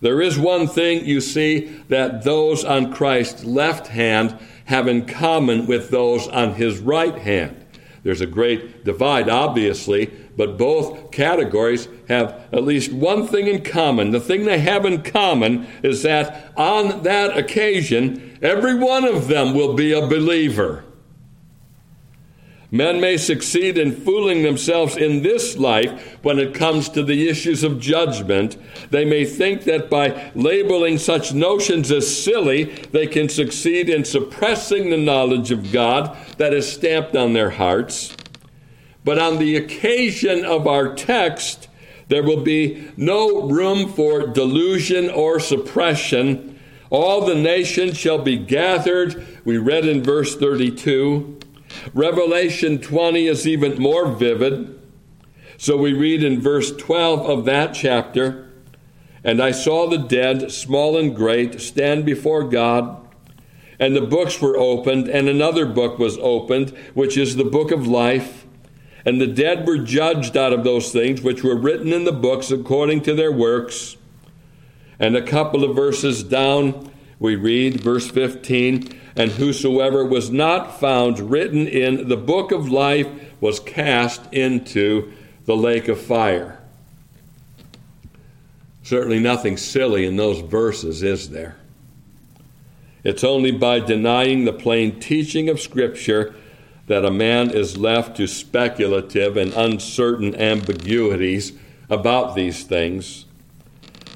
There 0.00 0.22
is 0.22 0.38
one 0.38 0.68
thing 0.68 1.04
you 1.04 1.20
see 1.20 1.82
that 1.88 2.22
those 2.22 2.64
on 2.64 2.92
Christ's 2.92 3.42
left 3.42 3.88
hand 3.88 4.38
have 4.66 4.86
in 4.86 5.06
common 5.06 5.66
with 5.66 5.90
those 5.90 6.28
on 6.28 6.54
his 6.54 6.78
right 6.78 7.18
hand. 7.18 7.66
There's 8.04 8.20
a 8.20 8.26
great 8.26 8.84
divide, 8.84 9.28
obviously, 9.28 10.12
but 10.36 10.58
both 10.58 11.10
categories 11.10 11.88
have 12.08 12.48
at 12.52 12.64
least 12.64 12.92
one 12.92 13.26
thing 13.26 13.46
in 13.46 13.62
common. 13.62 14.10
The 14.10 14.20
thing 14.20 14.44
they 14.44 14.58
have 14.58 14.84
in 14.84 15.02
common 15.02 15.66
is 15.82 16.02
that 16.02 16.52
on 16.56 17.02
that 17.04 17.36
occasion, 17.36 18.38
every 18.42 18.74
one 18.74 19.04
of 19.04 19.28
them 19.28 19.54
will 19.54 19.74
be 19.74 19.92
a 19.92 20.06
believer. 20.06 20.84
Men 22.74 23.00
may 23.00 23.18
succeed 23.18 23.78
in 23.78 23.94
fooling 23.94 24.42
themselves 24.42 24.96
in 24.96 25.22
this 25.22 25.56
life 25.56 26.18
when 26.24 26.40
it 26.40 26.54
comes 26.54 26.88
to 26.88 27.04
the 27.04 27.28
issues 27.28 27.62
of 27.62 27.78
judgment. 27.78 28.56
They 28.90 29.04
may 29.04 29.24
think 29.24 29.62
that 29.62 29.88
by 29.88 30.32
labeling 30.34 30.98
such 30.98 31.32
notions 31.32 31.92
as 31.92 32.24
silly, 32.24 32.64
they 32.64 33.06
can 33.06 33.28
succeed 33.28 33.88
in 33.88 34.04
suppressing 34.04 34.90
the 34.90 34.96
knowledge 34.96 35.52
of 35.52 35.70
God 35.70 36.16
that 36.38 36.52
is 36.52 36.70
stamped 36.70 37.14
on 37.14 37.32
their 37.32 37.50
hearts. 37.50 38.16
But 39.04 39.18
on 39.18 39.38
the 39.38 39.56
occasion 39.56 40.44
of 40.44 40.66
our 40.66 40.94
text, 40.94 41.68
there 42.08 42.22
will 42.22 42.42
be 42.42 42.90
no 42.96 43.48
room 43.48 43.92
for 43.92 44.26
delusion 44.26 45.10
or 45.10 45.38
suppression. 45.38 46.58
All 46.90 47.24
the 47.24 47.34
nations 47.34 47.98
shall 47.98 48.18
be 48.18 48.38
gathered. 48.38 49.26
We 49.44 49.58
read 49.58 49.84
in 49.84 50.02
verse 50.02 50.36
32. 50.36 51.38
Revelation 51.92 52.78
20 52.78 53.26
is 53.26 53.46
even 53.46 53.80
more 53.80 54.06
vivid. 54.06 54.80
So 55.56 55.76
we 55.76 55.92
read 55.92 56.22
in 56.22 56.40
verse 56.40 56.74
12 56.74 57.28
of 57.28 57.44
that 57.44 57.74
chapter 57.74 58.50
And 59.22 59.42
I 59.42 59.52
saw 59.52 59.88
the 59.88 59.98
dead, 59.98 60.52
small 60.52 60.98
and 60.98 61.16
great, 61.16 61.60
stand 61.60 62.04
before 62.04 62.44
God. 62.44 63.00
And 63.78 63.96
the 63.96 64.02
books 64.02 64.40
were 64.40 64.56
opened, 64.56 65.08
and 65.08 65.28
another 65.28 65.66
book 65.66 65.98
was 65.98 66.18
opened, 66.18 66.70
which 66.92 67.16
is 67.16 67.36
the 67.36 67.44
book 67.44 67.70
of 67.70 67.86
life. 67.86 68.43
And 69.04 69.20
the 69.20 69.26
dead 69.26 69.66
were 69.66 69.78
judged 69.78 70.36
out 70.36 70.52
of 70.52 70.64
those 70.64 70.92
things 70.92 71.20
which 71.20 71.44
were 71.44 71.56
written 71.56 71.92
in 71.92 72.04
the 72.04 72.12
books 72.12 72.50
according 72.50 73.02
to 73.02 73.14
their 73.14 73.32
works. 73.32 73.96
And 74.98 75.16
a 75.16 75.22
couple 75.22 75.64
of 75.64 75.76
verses 75.76 76.22
down, 76.22 76.90
we 77.18 77.36
read, 77.36 77.80
verse 77.80 78.10
15 78.10 79.00
and 79.16 79.30
whosoever 79.32 80.04
was 80.04 80.30
not 80.30 80.80
found 80.80 81.30
written 81.30 81.68
in 81.68 82.08
the 82.08 82.16
book 82.16 82.50
of 82.50 82.68
life 82.68 83.08
was 83.40 83.60
cast 83.60 84.32
into 84.32 85.12
the 85.44 85.56
lake 85.56 85.88
of 85.88 86.00
fire. 86.00 86.60
Certainly 88.82 89.20
nothing 89.20 89.56
silly 89.56 90.04
in 90.04 90.16
those 90.16 90.40
verses, 90.40 91.02
is 91.02 91.30
there? 91.30 91.56
It's 93.02 93.24
only 93.24 93.50
by 93.50 93.80
denying 93.80 94.44
the 94.44 94.52
plain 94.52 94.98
teaching 94.98 95.48
of 95.48 95.60
Scripture 95.60 96.34
that 96.86 97.04
a 97.04 97.10
man 97.10 97.50
is 97.50 97.76
left 97.76 98.16
to 98.16 98.26
speculative 98.26 99.36
and 99.36 99.52
uncertain 99.54 100.34
ambiguities 100.34 101.52
about 101.88 102.34
these 102.34 102.64
things. 102.64 103.24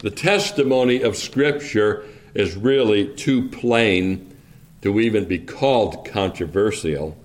The 0.02 0.10
testimony 0.10 1.02
of 1.02 1.16
Scripture 1.16 2.04
is 2.34 2.56
really 2.56 3.14
too 3.14 3.48
plain 3.48 4.36
to 4.82 5.00
even 5.00 5.24
be 5.24 5.38
called 5.38 6.06
controversial. 6.06 7.16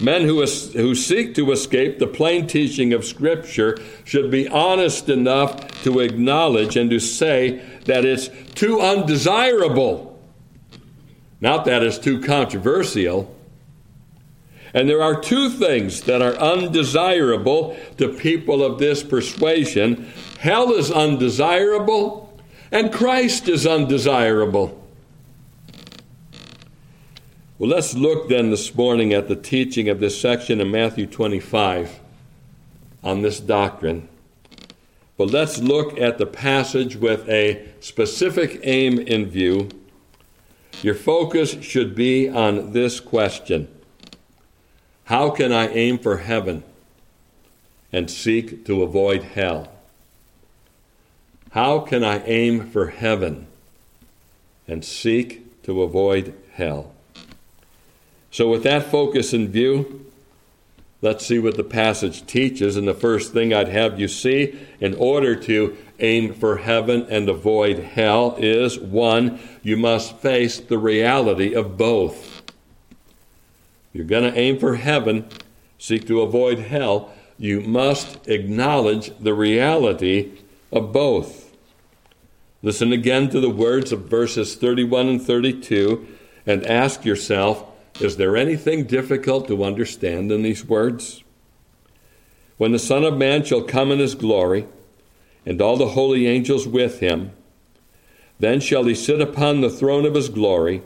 Men 0.00 0.22
who, 0.22 0.44
who 0.44 0.94
seek 0.94 1.34
to 1.34 1.50
escape 1.50 1.98
the 1.98 2.06
plain 2.06 2.46
teaching 2.46 2.92
of 2.92 3.04
Scripture 3.04 3.78
should 4.04 4.30
be 4.30 4.46
honest 4.48 5.08
enough 5.08 5.82
to 5.82 6.00
acknowledge 6.00 6.76
and 6.76 6.90
to 6.90 7.00
say 7.00 7.62
that 7.86 8.04
it's 8.04 8.28
too 8.54 8.80
undesirable, 8.80 10.20
not 11.40 11.64
that 11.64 11.82
it's 11.82 11.98
too 11.98 12.20
controversial. 12.20 13.34
And 14.74 14.88
there 14.88 15.02
are 15.02 15.20
two 15.20 15.48
things 15.48 16.02
that 16.02 16.20
are 16.20 16.34
undesirable 16.34 17.76
to 17.96 18.08
people 18.08 18.62
of 18.62 18.78
this 18.78 19.02
persuasion 19.02 20.10
hell 20.38 20.72
is 20.72 20.90
undesirable, 20.90 22.38
and 22.70 22.92
Christ 22.92 23.48
is 23.48 23.66
undesirable. 23.66 24.74
Well, 27.58 27.70
let's 27.70 27.94
look 27.94 28.28
then 28.28 28.50
this 28.50 28.72
morning 28.74 29.12
at 29.12 29.26
the 29.26 29.34
teaching 29.34 29.88
of 29.88 29.98
this 29.98 30.20
section 30.20 30.60
in 30.60 30.70
Matthew 30.70 31.06
25 31.06 31.98
on 33.02 33.22
this 33.22 33.40
doctrine. 33.40 34.08
But 35.16 35.30
let's 35.30 35.58
look 35.58 35.98
at 35.98 36.18
the 36.18 36.26
passage 36.26 36.94
with 36.94 37.28
a 37.28 37.66
specific 37.80 38.60
aim 38.62 39.00
in 39.00 39.26
view. 39.26 39.70
Your 40.82 40.94
focus 40.94 41.60
should 41.60 41.96
be 41.96 42.28
on 42.28 42.72
this 42.72 43.00
question 43.00 43.66
How 45.08 45.30
can 45.30 45.54
I 45.54 45.68
aim 45.68 45.96
for 45.96 46.18
heaven 46.18 46.64
and 47.90 48.10
seek 48.10 48.66
to 48.66 48.82
avoid 48.82 49.22
hell? 49.22 49.72
How 51.52 51.78
can 51.78 52.04
I 52.04 52.22
aim 52.24 52.68
for 52.68 52.88
heaven 52.88 53.46
and 54.66 54.84
seek 54.84 55.62
to 55.62 55.80
avoid 55.80 56.34
hell? 56.52 56.92
So, 58.30 58.50
with 58.50 58.64
that 58.64 58.90
focus 58.90 59.32
in 59.32 59.48
view, 59.48 60.12
let's 61.00 61.24
see 61.24 61.38
what 61.38 61.56
the 61.56 61.64
passage 61.64 62.26
teaches. 62.26 62.76
And 62.76 62.86
the 62.86 62.92
first 62.92 63.32
thing 63.32 63.54
I'd 63.54 63.68
have 63.68 63.98
you 63.98 64.08
see 64.08 64.58
in 64.78 64.92
order 64.92 65.34
to 65.36 65.74
aim 66.00 66.34
for 66.34 66.58
heaven 66.58 67.06
and 67.08 67.30
avoid 67.30 67.78
hell 67.78 68.36
is 68.36 68.78
one, 68.78 69.40
you 69.62 69.78
must 69.78 70.18
face 70.18 70.60
the 70.60 70.76
reality 70.76 71.54
of 71.54 71.78
both. 71.78 72.37
You're 73.92 74.04
going 74.04 74.30
to 74.30 74.38
aim 74.38 74.58
for 74.58 74.76
heaven, 74.76 75.28
seek 75.78 76.06
to 76.06 76.22
avoid 76.22 76.58
hell. 76.58 77.12
You 77.38 77.60
must 77.60 78.28
acknowledge 78.28 79.16
the 79.18 79.34
reality 79.34 80.32
of 80.72 80.92
both. 80.92 81.56
Listen 82.62 82.92
again 82.92 83.28
to 83.30 83.40
the 83.40 83.50
words 83.50 83.92
of 83.92 84.08
verses 84.08 84.56
31 84.56 85.08
and 85.08 85.22
32 85.22 86.06
and 86.46 86.66
ask 86.66 87.04
yourself 87.04 87.64
is 88.00 88.16
there 88.16 88.36
anything 88.36 88.84
difficult 88.84 89.48
to 89.48 89.64
understand 89.64 90.30
in 90.30 90.42
these 90.42 90.64
words? 90.64 91.24
When 92.56 92.72
the 92.72 92.78
Son 92.78 93.04
of 93.04 93.16
Man 93.16 93.44
shall 93.44 93.62
come 93.62 93.90
in 93.90 93.98
his 93.98 94.14
glory, 94.14 94.66
and 95.44 95.60
all 95.60 95.76
the 95.76 95.88
holy 95.88 96.26
angels 96.26 96.66
with 96.66 97.00
him, 97.00 97.32
then 98.38 98.60
shall 98.60 98.84
he 98.84 98.94
sit 98.94 99.20
upon 99.20 99.60
the 99.60 99.70
throne 99.70 100.04
of 100.04 100.14
his 100.14 100.28
glory, 100.28 100.82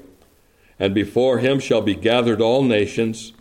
and 0.83 0.95
before 0.95 1.39
him 1.39 1.61
shall 1.61 1.81
be 1.81 1.95
gathered 1.95 2.41
all 2.41 2.65
nations, 2.65 3.33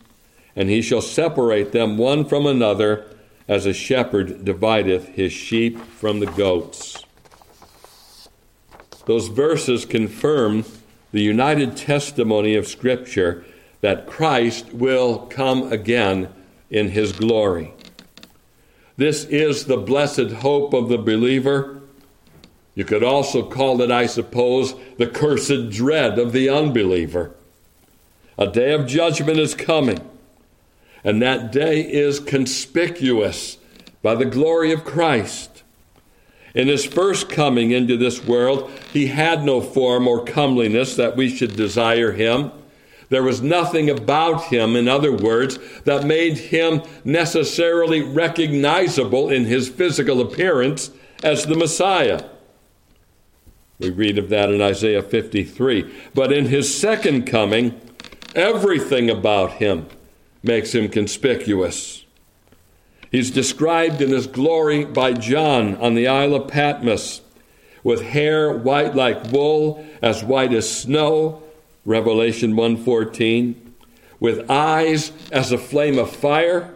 and 0.55 0.69
he 0.69 0.79
shall 0.79 1.01
separate 1.01 1.71
them 1.71 1.97
one 1.97 2.23
from 2.23 2.45
another, 2.45 3.03
as 3.47 3.65
a 3.65 3.73
shepherd 3.73 4.45
divideth 4.45 5.07
his 5.07 5.33
sheep 5.33 5.79
from 5.79 6.19
the 6.19 6.27
goats. 6.27 7.03
those 9.07 9.27
verses 9.27 9.85
confirm 9.85 10.63
the 11.11 11.23
united 11.23 11.75
testimony 11.75 12.53
of 12.53 12.67
Scripture 12.67 13.43
that 13.81 14.05
Christ 14.05 14.71
will 14.71 15.25
come 15.25 15.73
again 15.73 16.29
in 16.69 16.89
his 16.89 17.11
glory. 17.11 17.73
This 18.97 19.23
is 19.25 19.65
the 19.65 19.77
blessed 19.77 20.31
hope 20.43 20.75
of 20.75 20.89
the 20.89 20.99
believer. 20.99 21.80
You 22.73 22.85
could 22.85 23.03
also 23.03 23.43
call 23.43 23.81
it, 23.81 23.91
I 23.91 24.05
suppose, 24.05 24.75
the 24.97 25.07
cursed 25.07 25.69
dread 25.69 26.17
of 26.17 26.31
the 26.31 26.49
unbeliever. 26.49 27.35
A 28.37 28.47
day 28.47 28.73
of 28.73 28.87
judgment 28.87 29.39
is 29.39 29.53
coming, 29.53 29.99
and 31.03 31.21
that 31.21 31.51
day 31.51 31.81
is 31.81 32.19
conspicuous 32.19 33.57
by 34.01 34.15
the 34.15 34.25
glory 34.25 34.71
of 34.71 34.85
Christ. 34.85 35.63
In 36.53 36.67
his 36.67 36.85
first 36.85 37.29
coming 37.29 37.71
into 37.71 37.97
this 37.97 38.25
world, 38.25 38.71
he 38.91 39.07
had 39.07 39.43
no 39.43 39.61
form 39.61 40.07
or 40.07 40.23
comeliness 40.23 40.95
that 40.95 41.15
we 41.15 41.29
should 41.29 41.55
desire 41.55 42.11
him. 42.13 42.51
There 43.09 43.23
was 43.23 43.41
nothing 43.41 43.89
about 43.89 44.45
him, 44.45 44.75
in 44.75 44.87
other 44.87 45.11
words, 45.11 45.59
that 45.83 46.05
made 46.05 46.37
him 46.37 46.81
necessarily 47.03 48.01
recognizable 48.01 49.29
in 49.29 49.45
his 49.45 49.67
physical 49.67 50.21
appearance 50.21 50.91
as 51.21 51.45
the 51.45 51.55
Messiah. 51.55 52.23
We 53.81 53.89
read 53.89 54.19
of 54.19 54.29
that 54.29 54.51
in 54.51 54.61
Isaiah 54.61 55.01
53. 55.01 55.91
But 56.13 56.31
in 56.31 56.45
his 56.45 56.77
second 56.77 57.25
coming, 57.25 57.81
everything 58.35 59.09
about 59.09 59.53
him 59.53 59.87
makes 60.43 60.75
him 60.75 60.87
conspicuous. 60.87 62.05
He's 63.11 63.31
described 63.31 63.99
in 63.99 64.11
his 64.11 64.27
glory 64.27 64.85
by 64.85 65.13
John 65.13 65.75
on 65.77 65.95
the 65.95 66.07
Isle 66.07 66.35
of 66.35 66.47
Patmos 66.47 67.21
with 67.83 68.03
hair 68.03 68.55
white 68.55 68.95
like 68.95 69.31
wool, 69.31 69.83
as 70.01 70.23
white 70.23 70.53
as 70.53 70.69
snow, 70.69 71.41
Revelation 71.83 72.53
1:14, 72.55 73.55
with 74.19 74.49
eyes 74.49 75.11
as 75.31 75.51
a 75.51 75.57
flame 75.57 75.97
of 75.97 76.15
fire. 76.15 76.75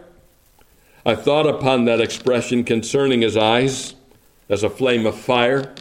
I 1.04 1.14
thought 1.14 1.46
upon 1.46 1.84
that 1.84 2.00
expression 2.00 2.64
concerning 2.64 3.22
his 3.22 3.36
eyes 3.36 3.94
as 4.48 4.64
a 4.64 4.70
flame 4.70 5.06
of 5.06 5.16
fire. 5.16 5.72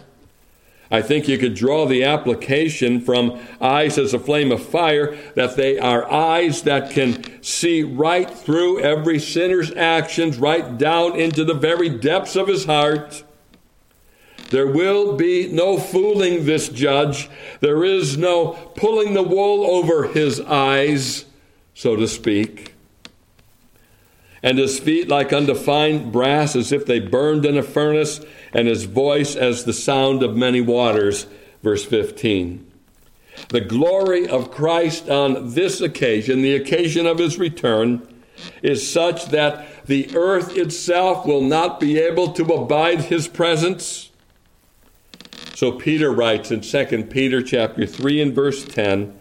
I 0.91 1.01
think 1.01 1.27
you 1.27 1.37
could 1.37 1.55
draw 1.55 1.85
the 1.85 2.03
application 2.03 3.01
from 3.01 3.39
eyes 3.59 3.97
as 3.97 4.13
a 4.13 4.19
flame 4.19 4.51
of 4.51 4.63
fire 4.63 5.17
that 5.35 5.55
they 5.55 5.79
are 5.79 6.11
eyes 6.11 6.61
that 6.63 6.91
can 6.91 7.41
see 7.41 7.81
right 7.81 8.29
through 8.29 8.79
every 8.81 9.19
sinner's 9.19 9.71
actions, 9.73 10.37
right 10.37 10.77
down 10.77 11.19
into 11.19 11.43
the 11.43 11.55
very 11.55 11.89
depths 11.89 12.35
of 12.35 12.47
his 12.47 12.65
heart. 12.65 13.23
There 14.51 14.67
will 14.67 15.15
be 15.15 15.51
no 15.51 15.77
fooling 15.77 16.45
this 16.45 16.69
judge. 16.69 17.29
There 17.61 17.83
is 17.83 18.15
no 18.15 18.51
pulling 18.75 19.13
the 19.15 19.23
wool 19.23 19.65
over 19.65 20.07
his 20.07 20.39
eyes, 20.39 21.25
so 21.73 21.95
to 21.95 22.07
speak. 22.07 22.75
And 24.43 24.59
his 24.59 24.79
feet 24.79 25.09
like 25.09 25.33
undefined 25.33 26.11
brass, 26.11 26.55
as 26.55 26.71
if 26.71 26.85
they 26.85 26.99
burned 26.99 27.47
in 27.47 27.57
a 27.57 27.63
furnace, 27.63 28.21
and 28.55 28.69
his 28.69 28.85
voice 28.85 29.35
as 29.35 29.65
the 29.65 29.73
sound 29.73 30.23
of 30.23 30.35
many 30.35 30.61
waters. 30.61 31.27
Verse 31.61 31.83
15. 31.83 32.65
The 33.49 33.59
glory 33.59 34.27
of 34.27 34.49
Christ 34.49 35.09
on 35.09 35.53
this 35.53 35.81
occasion, 35.81 36.41
the 36.41 36.55
occasion 36.55 37.05
of 37.05 37.17
his 37.17 37.37
return, 37.37 38.07
is 38.63 38.89
such 38.89 39.25
that 39.27 39.85
the 39.87 40.09
earth 40.15 40.55
itself 40.55 41.25
will 41.25 41.41
not 41.41 41.81
be 41.81 41.99
able 41.99 42.31
to 42.31 42.43
abide 42.45 43.01
his 43.01 43.27
presence. 43.27 44.09
So 45.53 45.73
Peter 45.73 46.11
writes 46.11 46.49
in 46.49 46.61
2 46.61 47.03
Peter 47.09 47.41
chapter 47.41 47.85
3 47.85 48.21
and 48.21 48.33
verse 48.33 48.63
10, 48.63 49.19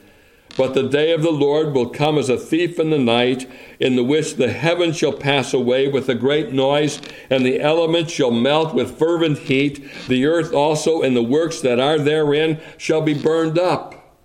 but 0.56 0.74
the 0.74 0.88
day 0.88 1.12
of 1.12 1.22
the 1.22 1.32
Lord 1.32 1.74
will 1.74 1.88
come 1.88 2.16
as 2.16 2.28
a 2.28 2.36
thief 2.36 2.78
in 2.78 2.90
the 2.90 2.98
night, 2.98 3.50
in 3.80 3.96
the 3.96 4.04
which 4.04 4.36
the 4.36 4.52
heavens 4.52 4.96
shall 4.96 5.12
pass 5.12 5.52
away 5.52 5.88
with 5.88 6.08
a 6.08 6.14
great 6.14 6.52
noise, 6.52 7.00
and 7.28 7.44
the 7.44 7.60
elements 7.60 8.12
shall 8.12 8.30
melt 8.30 8.74
with 8.74 8.98
fervent 8.98 9.38
heat. 9.38 9.84
The 10.08 10.26
earth 10.26 10.52
also 10.52 11.02
and 11.02 11.16
the 11.16 11.22
works 11.22 11.60
that 11.62 11.80
are 11.80 11.98
therein 11.98 12.60
shall 12.76 13.00
be 13.00 13.14
burned 13.14 13.58
up. 13.58 14.18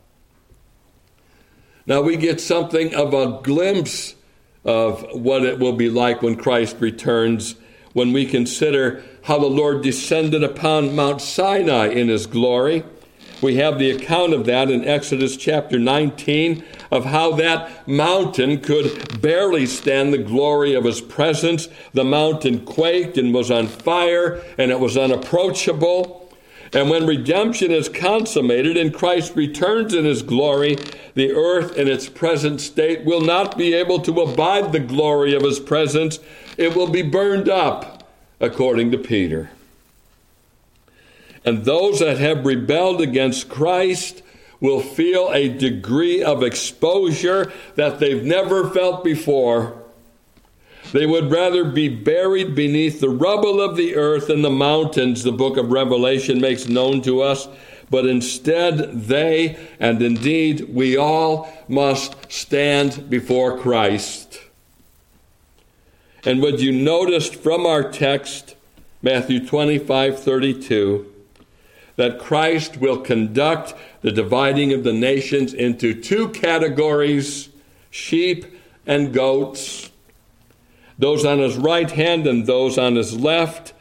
Now 1.85 2.01
we 2.01 2.17
get 2.17 2.39
something 2.39 2.93
of 2.93 3.13
a 3.13 3.41
glimpse 3.41 4.15
of 4.63 5.05
what 5.13 5.43
it 5.43 5.57
will 5.57 5.73
be 5.73 5.89
like 5.89 6.21
when 6.21 6.35
Christ 6.35 6.77
returns 6.79 7.55
when 7.93 8.13
we 8.13 8.25
consider 8.25 9.03
how 9.23 9.39
the 9.39 9.47
Lord 9.47 9.81
descended 9.81 10.43
upon 10.43 10.95
Mount 10.95 11.21
Sinai 11.21 11.87
in 11.87 12.07
his 12.07 12.27
glory. 12.27 12.83
We 13.41 13.55
have 13.55 13.79
the 13.79 13.91
account 13.91 14.33
of 14.33 14.45
that 14.45 14.69
in 14.69 14.85
Exodus 14.85 15.37
chapter 15.37 15.79
19 15.79 16.63
of 16.91 17.05
how 17.05 17.31
that 17.35 17.87
mountain 17.87 18.59
could 18.59 19.21
barely 19.21 19.65
stand 19.65 20.11
the 20.11 20.17
glory 20.17 20.73
of 20.73 20.83
his 20.83 20.99
presence. 20.99 21.69
The 21.93 22.03
mountain 22.03 22.65
quaked 22.65 23.17
and 23.17 23.33
was 23.33 23.49
on 23.49 23.67
fire 23.67 24.41
and 24.57 24.71
it 24.71 24.79
was 24.79 24.97
unapproachable. 24.97 26.19
And 26.73 26.89
when 26.89 27.07
redemption 27.07 27.71
is 27.71 27.89
consummated 27.89 28.75
and 28.75 28.93
Christ 28.93 29.35
returns 29.35 29.93
in 29.93 30.05
his 30.05 30.21
glory, 30.21 30.77
the 31.15 31.31
earth 31.31 31.77
in 31.77 31.87
its 31.87 32.09
present 32.09 32.61
state 32.61 33.05
will 33.05 33.21
not 33.21 33.57
be 33.57 33.73
able 33.73 33.99
to 34.01 34.21
abide 34.21 34.71
the 34.71 34.79
glory 34.79 35.33
of 35.33 35.43
his 35.43 35.59
presence. 35.59 36.19
It 36.57 36.75
will 36.75 36.89
be 36.89 37.01
burned 37.01 37.49
up, 37.49 38.07
according 38.39 38.91
to 38.91 38.97
Peter. 38.97 39.49
And 41.45 41.65
those 41.65 41.99
that 41.99 42.17
have 42.17 42.45
rebelled 42.45 43.01
against 43.01 43.49
Christ 43.49 44.21
will 44.59 44.81
feel 44.81 45.29
a 45.31 45.49
degree 45.49 46.21
of 46.21 46.43
exposure 46.43 47.51
that 47.75 47.99
they've 47.99 48.23
never 48.23 48.69
felt 48.69 49.03
before. 49.03 49.81
They 50.91 51.05
would 51.05 51.31
rather 51.31 51.63
be 51.63 51.87
buried 51.87 52.55
beneath 52.55 52.99
the 52.99 53.09
rubble 53.09 53.61
of 53.61 53.77
the 53.77 53.95
earth 53.95 54.29
and 54.29 54.43
the 54.43 54.49
mountains, 54.49 55.23
the 55.23 55.31
book 55.31 55.55
of 55.55 55.71
Revelation 55.71 56.41
makes 56.41 56.67
known 56.67 57.01
to 57.03 57.21
us, 57.21 57.47
but 57.89 58.05
instead 58.05 59.03
they, 59.03 59.57
and 59.79 60.01
indeed 60.01 60.73
we 60.73 60.97
all, 60.97 61.51
must 61.67 62.31
stand 62.31 63.09
before 63.09 63.59
Christ. 63.59 64.41
And 66.25 66.41
would 66.41 66.59
you 66.59 66.71
notice 66.71 67.29
from 67.29 67.65
our 67.65 67.89
text, 67.89 68.55
Matthew 69.01 69.45
25 69.45 70.19
32, 70.19 71.18
that 71.99 72.17
Christ 72.17 72.77
will 72.77 73.01
conduct 73.01 73.73
the 73.99 74.11
dividing 74.13 74.71
of 74.71 74.85
the 74.85 74.93
nations 74.93 75.53
into 75.53 75.93
two 75.93 76.29
categories 76.29 77.49
sheep 77.91 78.45
and 78.87 79.13
goats, 79.13 79.89
those 80.97 81.25
on 81.25 81.39
his 81.39 81.57
right 81.57 81.91
hand 81.91 82.25
and 82.25 82.47
those 82.47 82.77
on 82.77 82.95
his 82.95 83.19
left 83.19 83.73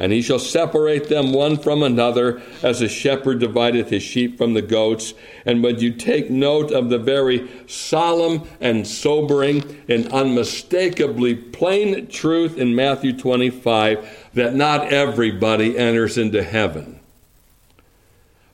and 0.00 0.12
he 0.12 0.22
shall 0.22 0.38
separate 0.38 1.10
them 1.10 1.34
one 1.34 1.58
from 1.58 1.82
another, 1.82 2.40
as 2.62 2.80
a 2.80 2.88
shepherd 2.88 3.38
divideth 3.38 3.90
his 3.90 4.02
sheep 4.02 4.38
from 4.38 4.54
the 4.54 4.62
goats. 4.62 5.12
And 5.44 5.62
when 5.62 5.78
you 5.78 5.92
take 5.92 6.30
note 6.30 6.72
of 6.72 6.88
the 6.88 6.98
very 6.98 7.50
solemn 7.68 8.48
and 8.62 8.88
sobering 8.88 9.84
and 9.88 10.10
unmistakably 10.10 11.34
plain 11.34 12.06
truth 12.06 12.56
in 12.56 12.74
Matthew 12.74 13.14
25 13.14 14.30
that 14.32 14.54
not 14.54 14.90
everybody 14.90 15.76
enters 15.76 16.16
into 16.16 16.42
heaven. 16.42 16.99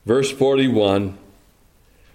Verse 0.07 0.31
41 0.31 1.17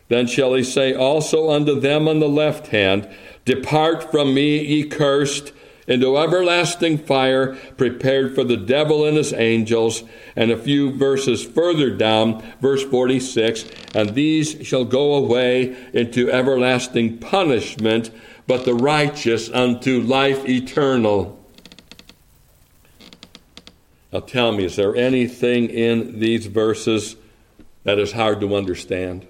Then 0.09 0.27
shall 0.27 0.55
he 0.55 0.65
say 0.65 0.95
also 0.95 1.51
unto 1.51 1.79
them 1.79 2.09
on 2.09 2.21
the 2.21 2.29
left 2.29 2.69
hand, 2.69 3.07
Depart 3.45 4.11
from 4.11 4.33
me, 4.33 4.65
ye 4.65 4.85
cursed 4.85 5.53
into 5.87 6.17
everlasting 6.17 6.97
fire 6.97 7.55
prepared 7.77 8.35
for 8.35 8.45
the 8.45 8.57
devil 8.57 9.05
and 9.05 9.19
his 9.19 9.35
angels. 9.35 10.05
And 10.35 10.51
a 10.51 10.57
few 10.57 10.97
verses 10.97 11.45
further 11.45 11.91
down, 11.91 12.43
verse 12.63 12.83
46 12.83 13.67
And 13.95 14.15
these 14.15 14.67
shall 14.67 14.87
go 14.87 15.15
away 15.15 15.77
into 15.93 16.31
everlasting 16.31 17.19
punishment, 17.19 18.11
but 18.47 18.65
the 18.65 18.75
righteous 18.75 19.51
unto 19.51 20.01
life 20.01 20.49
eternal. 20.49 21.39
Now 24.11 24.21
tell 24.21 24.53
me, 24.53 24.65
is 24.65 24.77
there 24.77 24.97
anything 24.97 25.69
in 25.69 26.21
these 26.21 26.47
verses 26.47 27.17
that 27.85 27.99
is 27.99 28.13
hard 28.13 28.41
to 28.41 28.55
understand? 28.55 29.27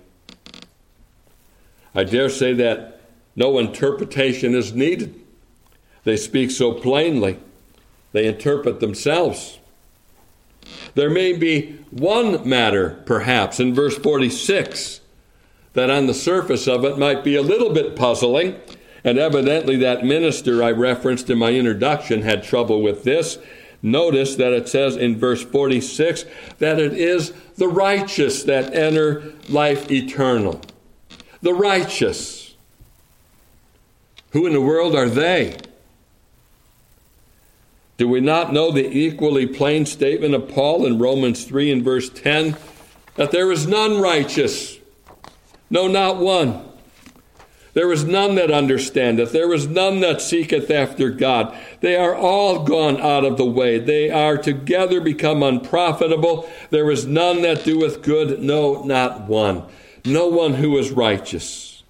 I 1.95 2.05
dare 2.05 2.29
say 2.29 2.53
that 2.55 3.01
no 3.37 3.59
interpretation 3.59 4.55
is 4.55 4.75
needed. 4.75 5.15
They 6.05 6.17
speak 6.17 6.51
so 6.51 6.73
plainly, 6.73 7.39
they 8.13 8.27
interpret 8.27 8.81
themselves. 8.81 9.59
There 10.95 11.11
may 11.11 11.33
be 11.33 11.79
one 11.91 12.49
matter, 12.49 13.03
perhaps, 13.07 13.59
in 13.59 13.75
verse 13.75 13.97
46 13.99 15.01
that 15.75 15.91
on 15.91 16.07
the 16.07 16.15
surface 16.15 16.69
of 16.69 16.85
it 16.85 16.99
might 16.99 17.25
be 17.25 17.35
a 17.35 17.43
little 17.43 17.71
bit 17.71 17.97
puzzling, 17.97 18.57
and 19.05 19.19
evidently 19.19 19.77
that 19.77 20.05
minister 20.05 20.63
I 20.63 20.71
referenced 20.71 21.31
in 21.31 21.39
my 21.39 21.51
introduction 21.51 22.23
had 22.23 22.45
trouble 22.45 22.83
with 22.83 23.05
this. 23.05 23.39
Notice 23.83 24.37
that 24.37 24.53
it 24.53 24.69
says 24.69 24.97
in 24.97 25.19
verse 25.19 25.43
46 25.43 26.25
that 26.59 26.79
it 26.79 26.93
is 26.93 27.33
the 27.57 27.67
righteous 27.67 28.45
that 28.45 28.73
enter 28.75 29.33
life 29.49 29.91
eternal. 29.91 30.61
The 31.43 31.53
righteous. 31.53 32.55
Who 34.31 34.47
in 34.47 34.53
the 34.53 34.61
world 34.61 34.95
are 34.95 35.09
they? 35.09 35.59
Do 37.97 38.09
we 38.09 38.21
not 38.21 38.53
know 38.53 38.71
the 38.71 38.89
equally 38.89 39.47
plain 39.47 39.85
statement 39.85 40.35
of 40.35 40.49
Paul 40.49 40.87
in 40.87 40.99
Romans 40.99 41.45
3 41.45 41.73
and 41.73 41.85
verse 41.85 42.09
10 42.09 42.57
that 43.17 43.33
there 43.33 43.51
is 43.51 43.67
none 43.67 44.01
righteous? 44.01 44.79
No, 45.71 45.89
not 45.89 46.19
one. 46.19 46.72
There 47.75 47.91
is 47.91 48.05
none 48.05 48.35
that 48.35 48.51
understandeth. 48.51 49.33
There 49.33 49.53
is 49.53 49.67
none 49.67 50.01
that 50.01 50.21
seeketh 50.21 50.71
after 50.71 51.09
God. 51.09 51.57
They 51.81 51.97
are 51.97 52.15
all 52.15 52.65
gone 52.65 53.01
out 53.01 53.25
of 53.25 53.39
the 53.39 53.47
way. 53.47 53.79
They 53.79 54.11
are 54.11 54.37
together 54.37 55.01
become 55.01 55.43
unprofitable. 55.43 56.49
There 56.71 56.91
is 56.91 57.07
none 57.07 57.41
that 57.43 57.65
doeth 57.65 58.03
good. 58.03 58.43
No, 58.43 58.83
not 58.83 59.23
one. 59.23 59.65
No 60.05 60.29
one 60.29 60.55
who 60.55 60.77
is 60.77 60.91
righteous. 60.91 61.83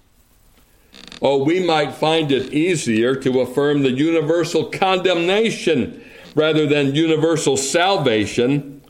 Oh, 1.21 1.43
we 1.43 1.65
might 1.65 1.93
find 1.93 2.31
it 2.31 2.53
easier 2.53 3.15
to 3.15 3.41
affirm 3.41 3.83
the 3.83 3.91
universal 3.91 4.65
condemnation 4.65 6.01
rather 6.35 6.65
than 6.65 6.95
universal 6.95 7.57
salvation 7.57 8.81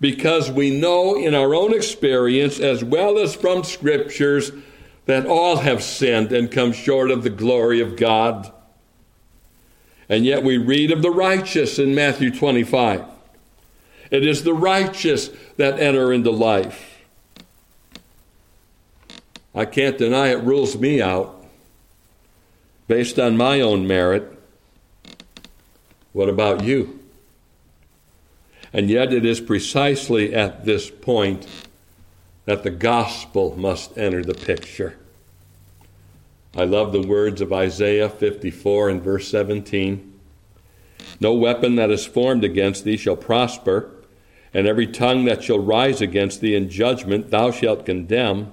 because 0.00 0.50
we 0.50 0.78
know 0.78 1.16
in 1.16 1.34
our 1.34 1.54
own 1.54 1.74
experience 1.74 2.60
as 2.60 2.84
well 2.84 3.18
as 3.18 3.34
from 3.34 3.64
scriptures 3.64 4.52
that 5.08 5.24
all 5.24 5.56
have 5.56 5.82
sinned 5.82 6.30
and 6.32 6.50
come 6.50 6.70
short 6.70 7.10
of 7.10 7.22
the 7.22 7.30
glory 7.30 7.80
of 7.80 7.96
God. 7.96 8.52
And 10.06 10.26
yet 10.26 10.44
we 10.44 10.58
read 10.58 10.90
of 10.90 11.00
the 11.00 11.10
righteous 11.10 11.78
in 11.78 11.94
Matthew 11.94 12.30
25. 12.30 13.06
It 14.10 14.26
is 14.26 14.44
the 14.44 14.52
righteous 14.52 15.30
that 15.56 15.80
enter 15.80 16.12
into 16.12 16.30
life. 16.30 16.98
I 19.54 19.64
can't 19.64 19.96
deny 19.96 20.28
it 20.28 20.42
rules 20.42 20.76
me 20.76 21.00
out 21.00 21.42
based 22.86 23.18
on 23.18 23.38
my 23.38 23.62
own 23.62 23.86
merit. 23.86 24.38
What 26.12 26.28
about 26.28 26.64
you? 26.64 27.00
And 28.74 28.90
yet, 28.90 29.14
it 29.14 29.24
is 29.24 29.40
precisely 29.40 30.34
at 30.34 30.66
this 30.66 30.90
point 30.90 31.46
that 32.48 32.62
the 32.62 32.70
gospel 32.70 33.54
must 33.58 33.98
enter 33.98 34.24
the 34.24 34.32
picture. 34.32 34.96
I 36.56 36.64
love 36.64 36.92
the 36.92 37.06
words 37.06 37.42
of 37.42 37.52
Isaiah 37.52 38.08
54 38.08 38.88
and 38.88 39.02
verse 39.02 39.28
17. 39.28 40.18
No 41.20 41.34
weapon 41.34 41.76
that 41.76 41.90
is 41.90 42.06
formed 42.06 42.44
against 42.44 42.84
thee 42.84 42.96
shall 42.96 43.16
prosper, 43.16 43.90
and 44.54 44.66
every 44.66 44.86
tongue 44.86 45.26
that 45.26 45.44
shall 45.44 45.58
rise 45.58 46.00
against 46.00 46.40
thee 46.40 46.54
in 46.54 46.70
judgment 46.70 47.30
thou 47.30 47.50
shalt 47.50 47.84
condemn. 47.84 48.50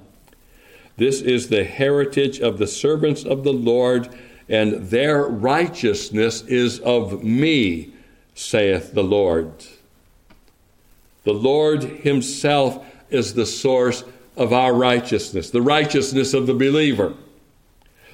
This 0.98 1.22
is 1.22 1.48
the 1.48 1.64
heritage 1.64 2.42
of 2.42 2.58
the 2.58 2.68
servants 2.68 3.24
of 3.24 3.46
the 3.46 3.54
Lord 3.54 4.14
and 4.50 4.90
their 4.90 5.24
righteousness 5.24 6.42
is 6.42 6.82
of 6.82 7.24
me, 7.24 7.94
saith 8.34 8.94
the 8.94 9.06
Lord. 9.06 9.54
The 11.24 11.34
Lord 11.34 11.84
Himself 11.84 12.86
is 13.16 13.34
the 13.34 13.46
source 13.46 14.04
of 14.38 14.54
our 14.54 14.74
righteousness, 14.74 15.50
the 15.50 15.62
righteousness 15.62 16.34
of 16.34 16.46
the 16.48 16.54
believer. 16.54 17.14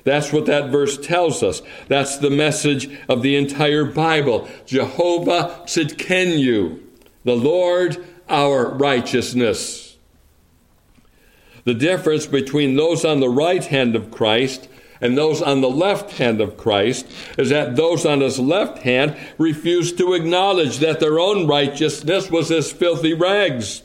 That's 0.04 0.34
what 0.34 0.46
that 0.48 0.70
verse 0.70 0.98
tells 0.98 1.44
us. 1.44 1.62
That's 1.88 2.18
the 2.18 2.30
message 2.30 2.90
of 3.08 3.22
the 3.22 3.36
entire 3.36 3.86
Bible. 3.86 4.48
Jehovah 4.66 5.62
Tzidkenu, 5.66 6.80
the 7.24 7.36
Lord 7.36 8.04
our 8.30 8.70
righteousness. 8.70 9.98
The 11.64 11.74
difference 11.76 12.26
between 12.26 12.76
those 12.76 13.06
on 13.06 13.20
the 13.20 13.30
right 13.30 13.64
hand 13.64 13.96
of 13.96 14.10
Christ 14.10 14.68
and 15.00 15.18
those 15.18 15.42
on 15.42 15.62
the 15.62 15.70
left 15.70 16.12
hand 16.12 16.42
of 16.42 16.58
Christ 16.58 17.06
is 17.38 17.50
that 17.50 17.76
those 17.76 18.06
on 18.06 18.22
his 18.22 18.40
left 18.40 18.80
hand 18.80 19.16
refused 19.38 19.98
to 19.98 20.14
acknowledge 20.14 20.80
that 20.80 21.00
their 21.00 21.20
own 21.20 21.48
righteousness 21.48 22.32
was 22.32 22.52
as 22.52 22.72
filthy 22.72 23.14
rags. 23.14 23.84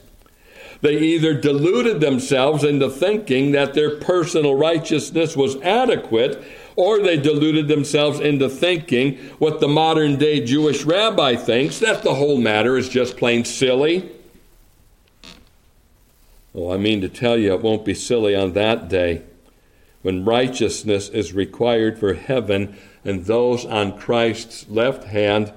They 0.86 0.98
either 0.98 1.34
deluded 1.34 1.98
themselves 2.00 2.62
into 2.62 2.88
thinking 2.88 3.50
that 3.50 3.74
their 3.74 3.96
personal 3.96 4.54
righteousness 4.54 5.36
was 5.36 5.56
adequate, 5.56 6.40
or 6.76 7.00
they 7.00 7.16
deluded 7.16 7.66
themselves 7.66 8.20
into 8.20 8.48
thinking 8.48 9.16
what 9.40 9.58
the 9.58 9.66
modern 9.66 10.14
day 10.14 10.44
Jewish 10.44 10.84
rabbi 10.84 11.34
thinks 11.34 11.80
that 11.80 12.04
the 12.04 12.14
whole 12.14 12.38
matter 12.38 12.76
is 12.78 12.88
just 12.88 13.16
plain 13.16 13.44
silly. 13.44 14.12
Well, 16.52 16.72
I 16.72 16.76
mean 16.76 17.00
to 17.00 17.08
tell 17.08 17.36
you, 17.36 17.52
it 17.52 17.62
won't 17.62 17.84
be 17.84 17.92
silly 17.92 18.36
on 18.36 18.52
that 18.52 18.88
day 18.88 19.22
when 20.02 20.24
righteousness 20.24 21.08
is 21.08 21.32
required 21.32 21.98
for 21.98 22.14
heaven, 22.14 22.76
and 23.04 23.24
those 23.24 23.64
on 23.66 23.98
Christ's 23.98 24.68
left 24.68 25.02
hand 25.02 25.52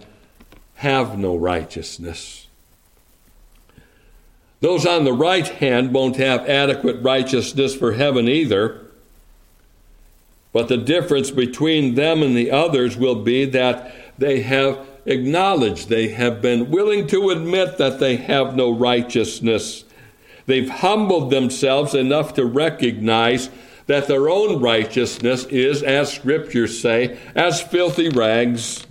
have 0.78 1.20
no 1.20 1.36
righteousness. 1.36 2.39
Those 4.62 4.86
on 4.86 5.06
the 5.06 5.14
right 5.14 5.48
hand 5.48 5.94
won't 5.94 6.18
have 6.18 6.50
adequate 6.50 7.02
righteousness 7.02 7.76
for 7.76 7.94
heaven 7.94 8.28
either. 8.28 8.86
But 10.52 10.68
the 10.68 10.78
difference 10.78 11.32
between 11.32 11.96
them 11.96 12.22
and 12.22 12.36
the 12.36 12.52
others 12.52 12.98
will 12.98 13.24
be 13.24 13.46
that 13.46 13.94
they 14.18 14.42
have 14.42 14.86
acknowledged, 15.06 15.90
they 15.90 16.10
have 16.10 16.42
been 16.42 16.72
willing 16.72 17.08
to 17.08 17.30
admit 17.30 17.78
that 17.78 18.00
they 18.00 18.18
have 18.18 18.56
no 18.56 18.70
righteousness. 18.72 19.86
They've 20.46 20.70
humbled 20.70 21.30
themselves 21.30 21.94
enough 21.94 22.34
to 22.34 22.46
recognize 22.46 23.50
that 23.86 24.08
their 24.08 24.30
own 24.30 24.62
righteousness 24.62 25.46
is, 25.46 25.82
as 25.84 26.14
scriptures 26.14 26.80
say, 26.80 27.18
as 27.36 27.62
filthy 27.62 28.10
rags. 28.10 28.86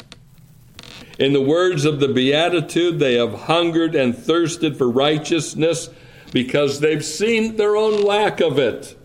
In 1.18 1.32
the 1.32 1.40
words 1.40 1.84
of 1.84 1.98
the 1.98 2.08
Beatitude, 2.08 3.00
they 3.00 3.14
have 3.14 3.34
hungered 3.42 3.96
and 3.96 4.16
thirsted 4.16 4.76
for 4.76 4.88
righteousness 4.88 5.90
because 6.32 6.78
they've 6.78 7.04
seen 7.04 7.56
their 7.56 7.76
own 7.76 8.02
lack 8.02 8.40
of 8.40 8.58
it. 8.58 8.96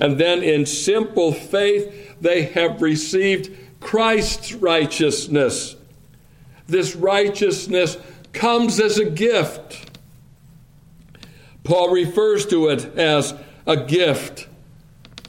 And 0.00 0.18
then 0.18 0.42
in 0.42 0.64
simple 0.64 1.32
faith, 1.32 2.16
they 2.20 2.44
have 2.44 2.80
received 2.80 3.54
Christ's 3.80 4.54
righteousness. 4.54 5.76
This 6.66 6.96
righteousness 6.96 7.98
comes 8.32 8.80
as 8.80 8.98
a 8.98 9.08
gift. 9.08 9.98
Paul 11.62 11.90
refers 11.90 12.46
to 12.46 12.68
it 12.68 12.96
as 12.96 13.34
a 13.66 13.76
gift 13.76 14.48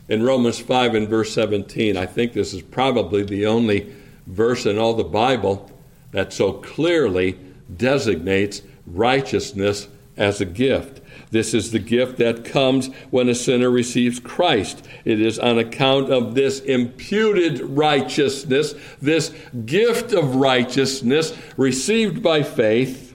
in 0.07 0.23
Romans 0.23 0.59
5 0.59 0.95
and 0.95 1.09
verse 1.09 1.33
17. 1.33 1.97
I 1.97 2.05
think 2.05 2.31
this 2.31 2.53
is 2.53 2.62
probably 2.62 3.23
the 3.23 3.45
only 3.45 3.93
verse 4.25 4.65
in 4.65 4.77
all 4.77 4.93
the 4.93 5.03
Bible 5.03 5.69
that 6.11 6.33
so 6.33 6.53
clearly 6.53 7.39
designates 7.75 8.61
righteousness 8.85 9.87
as 10.17 10.41
a 10.41 10.45
gift. 10.45 11.01
This 11.31 11.53
is 11.53 11.71
the 11.71 11.79
gift 11.79 12.17
that 12.17 12.43
comes 12.43 12.87
when 13.09 13.29
a 13.29 13.35
sinner 13.35 13.69
receives 13.69 14.19
Christ. 14.19 14.85
It 15.05 15.21
is 15.21 15.39
on 15.39 15.59
account 15.59 16.11
of 16.11 16.35
this 16.35 16.59
imputed 16.59 17.61
righteousness, 17.61 18.73
this 19.01 19.33
gift 19.65 20.11
of 20.11 20.35
righteousness 20.35 21.37
received 21.55 22.21
by 22.23 22.43
faith, 22.43 23.13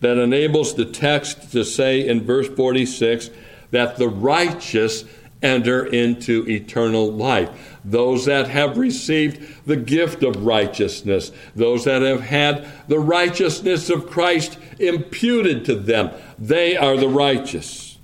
that 0.00 0.16
enables 0.16 0.74
the 0.74 0.84
text 0.84 1.50
to 1.52 1.64
say 1.64 2.06
in 2.06 2.24
verse 2.24 2.48
46 2.48 3.30
that 3.72 3.96
the 3.96 4.08
righteous 4.08 5.04
enter 5.42 5.86
into 5.86 6.48
eternal 6.48 7.12
life. 7.12 7.78
Those 7.84 8.24
that 8.26 8.48
have 8.48 8.76
received 8.76 9.66
the 9.66 9.76
gift 9.76 10.22
of 10.22 10.44
righteousness, 10.44 11.32
those 11.54 11.84
that 11.84 12.02
have 12.02 12.22
had 12.22 12.68
the 12.88 12.98
righteousness 12.98 13.88
of 13.88 14.10
Christ 14.10 14.58
imputed 14.78 15.64
to 15.66 15.74
them, 15.76 16.10
they 16.38 16.76
are 16.76 16.96
the 16.96 17.08
righteous. 17.08 17.98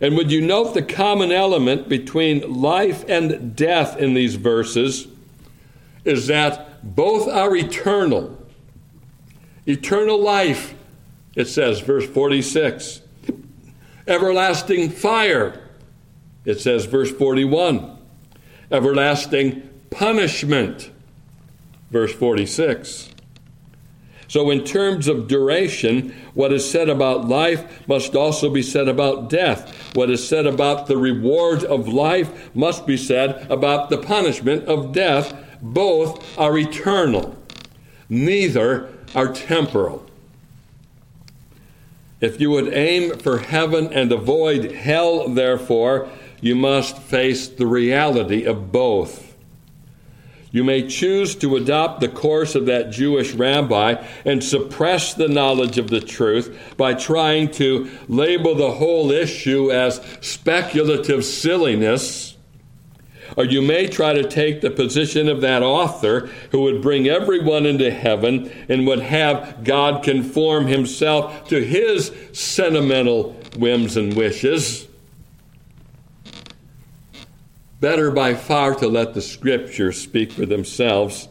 And 0.00 0.16
would 0.16 0.32
you 0.32 0.40
note 0.40 0.74
the 0.74 0.82
common 0.82 1.30
element 1.30 1.88
between 1.88 2.60
life 2.60 3.04
and 3.08 3.54
death 3.54 3.96
in 3.96 4.14
these 4.14 4.34
verses 4.34 5.06
is 6.04 6.26
that 6.26 6.96
both 6.96 7.28
are 7.28 7.54
eternal. 7.54 8.36
Eternal 9.66 10.20
life, 10.20 10.74
it 11.36 11.46
says, 11.46 11.78
verse 11.80 12.06
46. 12.06 13.00
Everlasting 14.08 14.90
fire, 14.90 15.61
it 16.44 16.60
says, 16.60 16.86
verse 16.86 17.10
41, 17.10 17.98
everlasting 18.70 19.68
punishment, 19.90 20.90
verse 21.90 22.12
46. 22.12 23.10
So, 24.32 24.50
in 24.50 24.64
terms 24.64 25.08
of 25.08 25.28
duration, 25.28 26.14
what 26.32 26.54
is 26.54 26.68
said 26.68 26.88
about 26.88 27.28
life 27.28 27.86
must 27.86 28.16
also 28.16 28.48
be 28.48 28.62
said 28.62 28.88
about 28.88 29.28
death. 29.28 29.94
What 29.94 30.08
is 30.08 30.26
said 30.26 30.46
about 30.46 30.86
the 30.86 30.96
reward 30.96 31.64
of 31.64 31.86
life 31.86 32.54
must 32.56 32.86
be 32.86 32.96
said 32.96 33.46
about 33.50 33.90
the 33.90 33.98
punishment 33.98 34.64
of 34.64 34.92
death. 34.92 35.34
Both 35.60 36.38
are 36.38 36.56
eternal. 36.56 37.36
neither 38.08 38.88
are 39.14 39.32
temporal. 39.32 40.06
If 42.22 42.40
you 42.40 42.50
would 42.50 42.72
aim 42.72 43.18
for 43.18 43.38
heaven 43.38 43.92
and 43.92 44.10
avoid 44.12 44.72
hell, 44.72 45.28
therefore, 45.28 46.08
you 46.42 46.54
must 46.54 46.98
face 46.98 47.48
the 47.48 47.66
reality 47.66 48.44
of 48.44 48.70
both. 48.70 49.34
You 50.50 50.64
may 50.64 50.86
choose 50.86 51.34
to 51.36 51.56
adopt 51.56 52.00
the 52.00 52.08
course 52.08 52.54
of 52.54 52.66
that 52.66 52.90
Jewish 52.90 53.32
rabbi 53.32 54.04
and 54.26 54.44
suppress 54.44 55.14
the 55.14 55.28
knowledge 55.28 55.78
of 55.78 55.88
the 55.88 56.00
truth 56.00 56.74
by 56.76 56.92
trying 56.92 57.50
to 57.52 57.90
label 58.06 58.54
the 58.54 58.72
whole 58.72 59.10
issue 59.10 59.72
as 59.72 60.04
speculative 60.20 61.24
silliness 61.24 62.32
or 63.36 63.44
you 63.44 63.62
may 63.62 63.86
try 63.86 64.12
to 64.12 64.28
take 64.28 64.60
the 64.60 64.70
position 64.70 65.28
of 65.28 65.40
that 65.40 65.62
author 65.62 66.28
who 66.50 66.62
would 66.62 66.82
bring 66.82 67.08
everyone 67.08 67.66
into 67.66 67.90
heaven 67.90 68.50
and 68.68 68.86
would 68.86 69.00
have 69.00 69.64
God 69.64 70.02
conform 70.02 70.66
himself 70.66 71.48
to 71.48 71.64
his 71.64 72.12
sentimental 72.32 73.32
whims 73.56 73.96
and 73.96 74.14
wishes. 74.14 74.86
Better 77.82 78.12
by 78.12 78.34
far 78.34 78.76
to 78.76 78.86
let 78.86 79.12
the 79.12 79.20
scriptures 79.20 80.00
speak 80.00 80.30
for 80.30 80.46
themselves, 80.46 81.26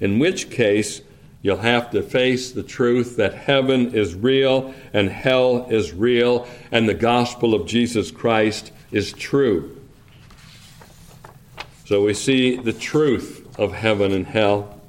in 0.00 0.18
which 0.18 0.48
case 0.48 1.02
you'll 1.42 1.58
have 1.58 1.90
to 1.90 2.02
face 2.02 2.50
the 2.50 2.62
truth 2.62 3.18
that 3.18 3.34
heaven 3.34 3.94
is 3.94 4.14
real 4.14 4.72
and 4.94 5.10
hell 5.10 5.66
is 5.68 5.92
real 5.92 6.48
and 6.70 6.88
the 6.88 6.94
gospel 6.94 7.52
of 7.52 7.66
Jesus 7.66 8.10
Christ 8.10 8.72
is 8.90 9.12
true. 9.12 9.78
So 11.84 12.06
we 12.06 12.14
see 12.14 12.56
the 12.56 12.72
truth 12.72 13.46
of 13.58 13.74
heaven 13.74 14.12
and 14.12 14.26
hell. 14.26 14.80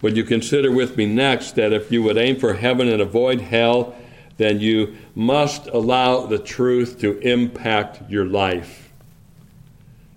Would 0.00 0.16
you 0.16 0.24
consider 0.24 0.72
with 0.72 0.96
me 0.96 1.04
next 1.04 1.56
that 1.56 1.74
if 1.74 1.92
you 1.92 2.02
would 2.04 2.16
aim 2.16 2.36
for 2.40 2.54
heaven 2.54 2.88
and 2.88 3.02
avoid 3.02 3.42
hell, 3.42 3.94
then 4.38 4.60
you 4.60 4.96
must 5.14 5.66
allow 5.66 6.24
the 6.24 6.38
truth 6.38 6.98
to 7.00 7.18
impact 7.18 8.10
your 8.10 8.24
life. 8.24 8.83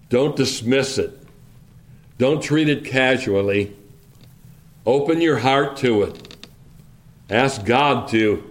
Don't 0.09 0.35
dismiss 0.35 0.97
it. 0.97 1.11
Don't 2.17 2.41
treat 2.41 2.69
it 2.69 2.85
casually. 2.85 3.75
Open 4.85 5.21
your 5.21 5.39
heart 5.39 5.77
to 5.77 6.03
it. 6.03 6.47
Ask 7.29 7.65
God 7.65 8.07
to 8.09 8.43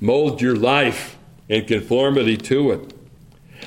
mold 0.00 0.42
your 0.42 0.56
life 0.56 1.16
in 1.48 1.64
conformity 1.64 2.36
to 2.36 2.72
it. 2.72 2.94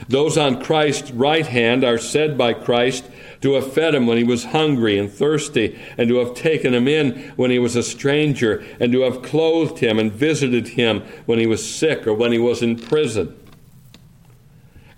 Those 0.10 0.38
on 0.38 0.62
Christ's 0.62 1.12
right 1.12 1.48
hand 1.48 1.86
are 1.86 1.98
said 1.98 2.38
by 2.38 2.54
Christ 2.54 3.06
to 3.42 3.54
have 3.54 3.72
fed 3.72 3.96
him 3.96 4.06
when 4.08 4.18
he 4.18 4.24
was 4.24 4.46
hungry 4.46 4.98
and 4.98 5.10
thirsty, 5.10 5.80
and 5.98 6.10
to 6.10 6.18
have 6.18 6.34
taken 6.34 6.74
him 6.74 6.88
in 6.88 7.32
when 7.36 7.52
he 7.52 7.60
was 7.60 7.76
a 7.76 7.84
stranger, 7.84 8.66
and 8.80 8.92
to 8.92 9.02
have 9.02 9.22
clothed 9.22 9.80
him 9.80 10.00
and 10.00 10.12
visited 10.12 10.70
him 10.70 11.02
when 11.26 11.40
he 11.40 11.48
was 11.48 11.68
sick 11.68 12.06
or 12.08 12.14
when 12.14 12.32
he 12.32 12.40
was 12.40 12.62
in 12.62 12.78
prison. 12.78 13.38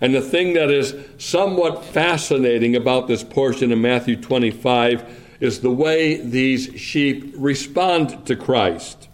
And 0.00 0.14
the 0.14 0.20
thing 0.20 0.54
that 0.54 0.70
is 0.70 0.94
somewhat 1.18 1.84
fascinating 1.84 2.76
about 2.76 3.08
this 3.08 3.24
portion 3.24 3.72
in 3.72 3.80
Matthew 3.80 4.16
25 4.16 5.24
is 5.40 5.60
the 5.60 5.70
way 5.70 6.20
these 6.20 6.80
sheep 6.80 7.32
respond 7.36 8.26
to 8.26 8.36
Christ. 8.36 9.08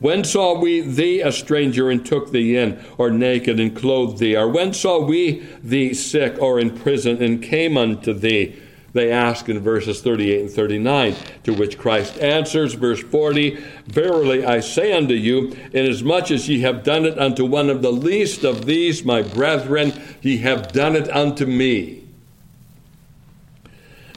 When 0.00 0.24
saw 0.24 0.58
we 0.58 0.80
thee 0.80 1.20
a 1.20 1.30
stranger 1.30 1.90
and 1.90 2.04
took 2.04 2.32
thee 2.32 2.56
in, 2.56 2.82
or 2.98 3.10
naked 3.10 3.60
and 3.60 3.74
clothed 3.74 4.18
thee? 4.18 4.36
Or 4.36 4.48
when 4.48 4.72
saw 4.72 5.04
we 5.04 5.46
thee 5.62 5.94
sick 5.94 6.40
or 6.40 6.58
in 6.58 6.76
prison 6.76 7.22
and 7.22 7.42
came 7.42 7.76
unto 7.76 8.12
thee? 8.12 8.56
They 8.94 9.10
ask 9.10 9.48
in 9.48 9.58
verses 9.58 10.00
38 10.00 10.40
and 10.40 10.50
39, 10.50 11.16
to 11.42 11.52
which 11.52 11.76
Christ 11.76 12.16
answers, 12.20 12.74
verse 12.74 13.02
40 13.02 13.58
Verily 13.86 14.46
I 14.46 14.60
say 14.60 14.92
unto 14.92 15.14
you, 15.14 15.54
inasmuch 15.72 16.30
as 16.30 16.48
ye 16.48 16.60
have 16.60 16.84
done 16.84 17.04
it 17.04 17.18
unto 17.18 17.44
one 17.44 17.68
of 17.68 17.82
the 17.82 17.92
least 17.92 18.44
of 18.44 18.66
these, 18.66 19.04
my 19.04 19.20
brethren, 19.20 19.92
ye 20.22 20.38
have 20.38 20.72
done 20.72 20.94
it 20.94 21.10
unto 21.10 21.44
me. 21.44 22.04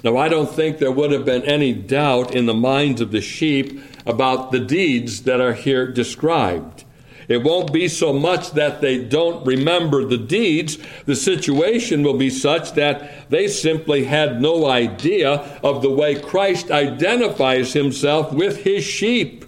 Now, 0.04 0.16
I 0.16 0.30
don't 0.30 0.50
think 0.50 0.78
there 0.78 0.92
would 0.92 1.12
have 1.12 1.26
been 1.26 1.44
any 1.44 1.74
doubt 1.74 2.36
in 2.36 2.46
the 2.46 2.54
minds 2.54 3.02
of 3.02 3.12
the 3.12 3.20
sheep 3.20 3.82
about 4.06 4.52
the 4.52 4.60
deeds 4.60 5.24
that 5.24 5.42
are 5.42 5.54
here 5.54 5.92
described. 5.92 6.77
It 7.28 7.44
won't 7.44 7.74
be 7.74 7.88
so 7.90 8.14
much 8.14 8.52
that 8.52 8.80
they 8.80 9.04
don't 9.04 9.46
remember 9.46 10.06
the 10.06 10.18
deeds. 10.18 10.78
The 11.06 11.16
situation 11.16 12.04
will 12.04 12.18
be 12.18 12.30
such 12.30 12.74
that 12.74 13.30
they 13.30 13.48
simply 13.50 14.06
had 14.06 14.42
no 14.42 14.66
idea 14.66 15.32
of 15.62 15.82
the 15.82 15.92
way 15.92 16.20
Christ 16.20 16.72
identifies 16.72 17.74
himself 17.74 18.32
with 18.32 18.64
his 18.64 18.84
sheep. 18.84 19.44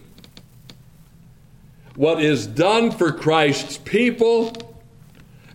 What 1.95 2.21
is 2.21 2.47
done 2.47 2.91
for 2.91 3.11
Christ's 3.11 3.77
people 3.77 4.53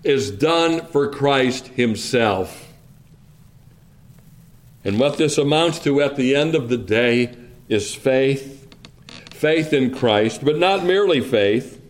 is 0.02 0.30
done 0.30 0.86
for 0.86 1.10
Christ 1.10 1.68
himself. 1.68 2.72
And 4.82 4.98
what 4.98 5.16
this 5.16 5.38
amounts 5.38 5.78
to 5.80 6.02
at 6.02 6.16
the 6.16 6.34
end 6.36 6.54
of 6.54 6.68
the 6.68 6.76
day 6.76 7.34
is 7.68 7.94
faith 7.94 8.60
faith 9.30 9.74
in 9.74 9.94
Christ, 9.94 10.42
but 10.42 10.58
not 10.58 10.84
merely 10.84 11.20
faith, 11.20 11.83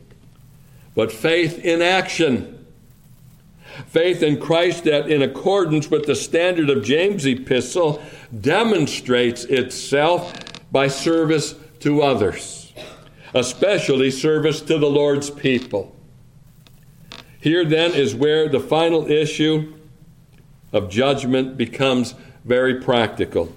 but 0.94 1.12
faith 1.12 1.58
in 1.58 1.82
action. 1.82 2.66
Faith 3.86 4.22
in 4.22 4.40
Christ 4.40 4.84
that, 4.84 5.10
in 5.10 5.22
accordance 5.22 5.90
with 5.90 6.06
the 6.06 6.14
standard 6.14 6.70
of 6.70 6.84
James' 6.84 7.26
epistle, 7.26 8.02
demonstrates 8.40 9.44
itself 9.44 10.32
by 10.70 10.86
service 10.86 11.54
to 11.80 12.02
others, 12.02 12.72
especially 13.34 14.10
service 14.10 14.60
to 14.62 14.78
the 14.78 14.90
Lord's 14.90 15.30
people. 15.30 15.94
Here, 17.40 17.64
then, 17.64 17.92
is 17.92 18.14
where 18.14 18.48
the 18.48 18.60
final 18.60 19.10
issue 19.10 19.74
of 20.72 20.88
judgment 20.88 21.56
becomes 21.56 22.14
very 22.44 22.80
practical. 22.80 23.52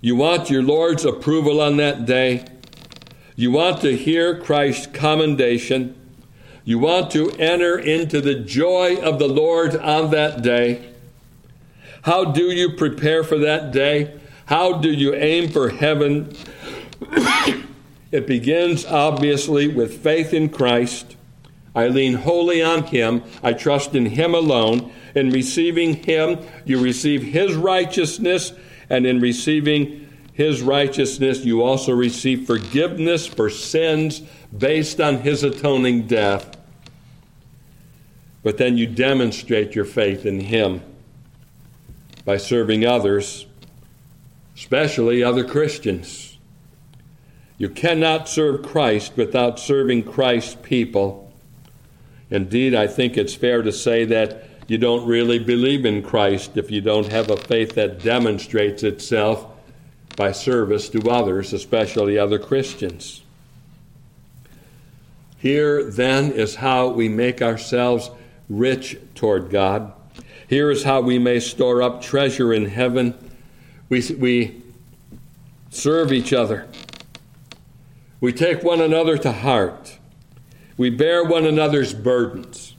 You 0.00 0.16
want 0.16 0.50
your 0.50 0.62
Lord's 0.62 1.04
approval 1.04 1.60
on 1.60 1.76
that 1.78 2.06
day? 2.06 2.44
You 3.36 3.50
want 3.50 3.80
to 3.80 3.96
hear 3.96 4.38
Christ's 4.38 4.86
commendation. 4.86 5.96
You 6.64 6.78
want 6.78 7.10
to 7.10 7.30
enter 7.32 7.78
into 7.78 8.20
the 8.20 8.34
joy 8.34 8.96
of 8.96 9.18
the 9.18 9.28
Lord 9.28 9.76
on 9.76 10.10
that 10.12 10.42
day. 10.42 10.92
How 12.02 12.24
do 12.24 12.44
you 12.44 12.72
prepare 12.72 13.22
for 13.22 13.38
that 13.38 13.70
day? 13.70 14.18
How 14.46 14.78
do 14.78 14.90
you 14.90 15.14
aim 15.14 15.50
for 15.50 15.68
heaven? 15.68 16.34
it 18.12 18.26
begins 18.26 18.86
obviously 18.86 19.68
with 19.68 20.02
faith 20.02 20.32
in 20.32 20.48
Christ. 20.48 21.16
I 21.74 21.88
lean 21.88 22.14
wholly 22.14 22.62
on 22.62 22.84
Him. 22.84 23.22
I 23.42 23.52
trust 23.52 23.94
in 23.94 24.06
Him 24.06 24.34
alone. 24.34 24.92
In 25.14 25.30
receiving 25.30 25.94
Him, 25.94 26.38
you 26.64 26.80
receive 26.80 27.22
His 27.22 27.54
righteousness, 27.54 28.52
and 28.88 29.06
in 29.06 29.20
receiving 29.20 30.04
his 30.34 30.62
righteousness, 30.62 31.44
you 31.44 31.62
also 31.62 31.92
receive 31.92 32.44
forgiveness 32.44 33.24
for 33.24 33.48
sins 33.48 34.20
based 34.56 35.00
on 35.00 35.18
his 35.18 35.44
atoning 35.44 36.08
death. 36.08 36.53
But 38.44 38.58
then 38.58 38.76
you 38.76 38.86
demonstrate 38.86 39.74
your 39.74 39.86
faith 39.86 40.24
in 40.26 40.38
him 40.38 40.82
by 42.26 42.36
serving 42.36 42.86
others, 42.86 43.46
especially 44.54 45.24
other 45.24 45.44
Christians. 45.44 46.38
You 47.56 47.70
cannot 47.70 48.28
serve 48.28 48.62
Christ 48.62 49.16
without 49.16 49.58
serving 49.58 50.04
Christ's 50.04 50.56
people. 50.62 51.32
Indeed, 52.30 52.74
I 52.74 52.86
think 52.86 53.16
it's 53.16 53.34
fair 53.34 53.62
to 53.62 53.72
say 53.72 54.04
that 54.04 54.44
you 54.68 54.76
don't 54.76 55.06
really 55.06 55.38
believe 55.38 55.86
in 55.86 56.02
Christ 56.02 56.56
if 56.56 56.70
you 56.70 56.82
don't 56.82 57.10
have 57.10 57.30
a 57.30 57.36
faith 57.38 57.74
that 57.74 58.02
demonstrates 58.02 58.82
itself 58.82 59.46
by 60.16 60.32
service 60.32 60.90
to 60.90 61.10
others, 61.10 61.54
especially 61.54 62.18
other 62.18 62.38
Christians. 62.38 63.22
Here, 65.38 65.90
then, 65.90 66.32
is 66.32 66.56
how 66.56 66.88
we 66.88 67.08
make 67.08 67.40
ourselves 67.40 68.10
rich 68.48 68.96
toward 69.14 69.50
God. 69.50 69.92
Here 70.48 70.70
is 70.70 70.84
how 70.84 71.00
we 71.00 71.18
may 71.18 71.40
store 71.40 71.82
up 71.82 72.02
treasure 72.02 72.52
in 72.52 72.66
heaven. 72.66 73.14
We, 73.88 74.02
we 74.18 74.62
serve 75.70 76.12
each 76.12 76.32
other. 76.32 76.68
We 78.20 78.32
take 78.32 78.62
one 78.62 78.80
another 78.80 79.18
to 79.18 79.32
heart. 79.32 79.98
We 80.76 80.90
bear 80.90 81.24
one 81.24 81.46
another's 81.46 81.94
burdens. 81.94 82.74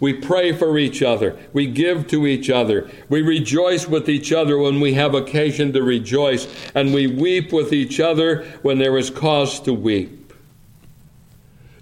We 0.00 0.12
pray 0.12 0.52
for 0.52 0.78
each 0.78 1.02
other. 1.02 1.38
We 1.52 1.66
give 1.66 2.06
to 2.08 2.26
each 2.26 2.50
other. 2.50 2.90
We 3.08 3.22
rejoice 3.22 3.88
with 3.88 4.08
each 4.08 4.32
other 4.32 4.58
when 4.58 4.80
we 4.80 4.94
have 4.94 5.14
occasion 5.14 5.72
to 5.72 5.82
rejoice. 5.82 6.46
And 6.74 6.92
we 6.92 7.06
weep 7.06 7.52
with 7.52 7.72
each 7.72 7.98
other 7.98 8.44
when 8.62 8.78
there 8.78 8.98
is 8.98 9.08
cause 9.08 9.58
to 9.60 9.72
weep. 9.72 10.32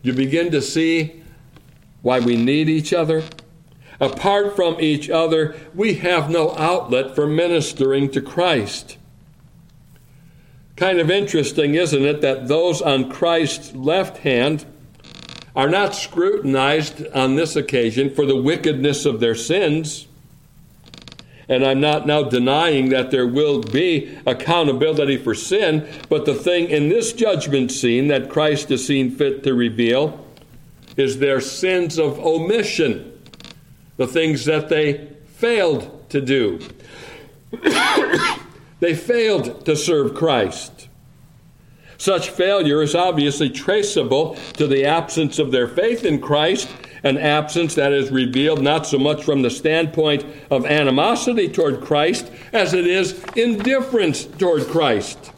You 0.03 0.13
begin 0.13 0.51
to 0.53 0.63
see 0.63 1.24
why 2.05 2.21
we 2.21 2.37
need 2.37 2.69
each 2.69 2.93
other. 2.93 3.25
Apart 3.99 4.55
from 4.55 4.79
each 4.79 5.09
other, 5.09 5.57
we 5.75 5.95
have 5.95 6.29
no 6.29 6.55
outlet 6.57 7.15
for 7.15 7.27
ministering 7.27 8.11
to 8.11 8.21
Christ. 8.21 8.99
Kind 10.77 10.99
of 11.01 11.11
interesting, 11.11 11.77
isn't 11.77 12.05
it, 12.05 12.21
that 12.21 12.47
those 12.47 12.83
on 12.83 13.11
Christ's 13.11 13.75
left 13.75 14.19
hand 14.19 14.67
are 15.57 15.71
not 15.71 15.95
scrutinized 15.95 17.07
on 17.15 17.37
this 17.37 17.57
occasion 17.57 18.15
for 18.15 18.27
the 18.27 18.37
wickedness 18.37 19.07
of 19.07 19.21
their 19.21 19.35
sins. 19.35 20.07
And 21.49 21.65
I'm 21.65 21.81
not 21.81 22.07
now 22.07 22.23
denying 22.25 22.91
that 22.91 23.13
there 23.13 23.27
will 23.27 23.63
be 23.63 24.19
accountability 24.27 25.17
for 25.17 25.35
sin, 25.35 25.89
but 26.11 26.27
the 26.27 26.35
thing 26.35 26.69
in 26.69 26.91
this 26.91 27.15
judgment 27.15 27.73
scene 27.73 28.09
that 28.09 28.29
Christ 28.29 28.69
has 28.69 28.85
seen 28.87 29.11
fit 29.11 29.43
to 29.45 29.55
reveal 29.55 30.24
is 30.97 31.19
their 31.19 31.41
sins 31.41 31.99
of 31.99 32.19
omission, 32.19 33.21
the 33.97 34.07
things 34.07 34.45
that 34.45 34.69
they 34.69 35.09
failed 35.27 36.09
to 36.11 36.21
do. 36.21 36.61
they 38.81 38.95
failed 38.95 39.65
to 39.65 39.77
serve 39.77 40.15
Christ. 40.15 40.89
Such 41.97 42.31
failure 42.31 42.83
is 42.83 42.95
obviously 42.95 43.51
traceable 43.51 44.37
to 44.55 44.67
the 44.67 44.85
absence 44.85 45.39
of 45.39 45.53
their 45.53 45.69
faith 45.69 46.05
in 46.05 46.21
Christ, 46.21 46.69
an 47.03 47.19
absence 47.19 47.75
that 47.75 47.93
is 47.93 48.11
revealed 48.11 48.63
not 48.63 48.87
so 48.87 48.99
much 48.99 49.23
from 49.23 49.43
the 49.43 49.51
standpoint 49.51 50.25
of 50.51 50.67
animosity 50.67 51.49
toward 51.49 51.83
Christ 51.83 52.31
as 52.53 52.75
it 52.75 52.87
is 52.87 53.23
indifference 53.37 54.25
toward 54.25 54.67
Christ. 54.67 55.33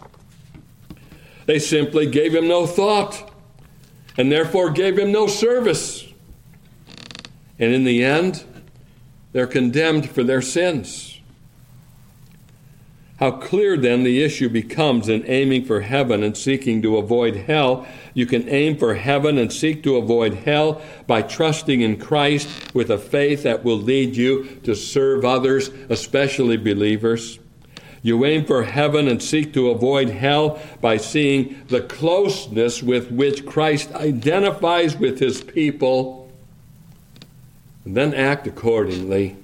They 1.46 1.58
simply 1.58 2.06
gave 2.06 2.34
him 2.34 2.48
no 2.48 2.66
thought 2.66 3.30
and 4.16 4.30
therefore 4.30 4.70
gave 4.70 4.98
him 4.98 5.12
no 5.12 5.26
service. 5.26 6.06
And 7.58 7.72
in 7.72 7.84
the 7.84 8.04
end, 8.04 8.44
they're 9.32 9.46
condemned 9.46 10.10
for 10.10 10.24
their 10.24 10.42
sins. 10.42 11.20
How 13.18 13.30
clear 13.30 13.78
then 13.78 14.02
the 14.02 14.22
issue 14.22 14.50
becomes 14.50 15.08
in 15.08 15.24
aiming 15.26 15.64
for 15.64 15.80
heaven 15.80 16.22
and 16.22 16.36
seeking 16.36 16.82
to 16.82 16.98
avoid 16.98 17.34
hell. 17.34 17.86
You 18.12 18.26
can 18.26 18.46
aim 18.48 18.76
for 18.76 18.94
heaven 18.94 19.38
and 19.38 19.50
seek 19.50 19.82
to 19.84 19.96
avoid 19.96 20.34
hell 20.34 20.82
by 21.06 21.22
trusting 21.22 21.80
in 21.80 21.98
Christ 21.98 22.48
with 22.74 22.90
a 22.90 22.98
faith 22.98 23.42
that 23.44 23.64
will 23.64 23.78
lead 23.78 24.16
you 24.16 24.44
to 24.64 24.74
serve 24.74 25.24
others, 25.24 25.68
especially 25.88 26.58
believers. 26.58 27.38
You 28.06 28.24
aim 28.24 28.44
for 28.44 28.62
heaven 28.62 29.08
and 29.08 29.20
seek 29.20 29.52
to 29.54 29.68
avoid 29.68 30.10
hell 30.10 30.62
by 30.80 30.96
seeing 30.96 31.64
the 31.66 31.80
closeness 31.80 32.80
with 32.80 33.10
which 33.10 33.44
Christ 33.44 33.92
identifies 33.96 34.96
with 34.96 35.18
his 35.18 35.42
people, 35.42 36.30
and 37.84 37.96
then 37.96 38.14
act 38.14 38.46
accordingly. 38.46 39.34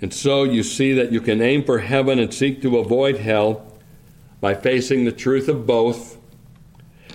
And 0.00 0.12
so 0.12 0.42
you 0.42 0.64
see 0.64 0.94
that 0.94 1.12
you 1.12 1.20
can 1.20 1.40
aim 1.40 1.62
for 1.62 1.78
heaven 1.78 2.18
and 2.18 2.34
seek 2.34 2.60
to 2.62 2.78
avoid 2.78 3.18
hell 3.18 3.64
by 4.40 4.56
facing 4.56 5.04
the 5.04 5.12
truth 5.12 5.48
of 5.48 5.64
both. 5.64 6.18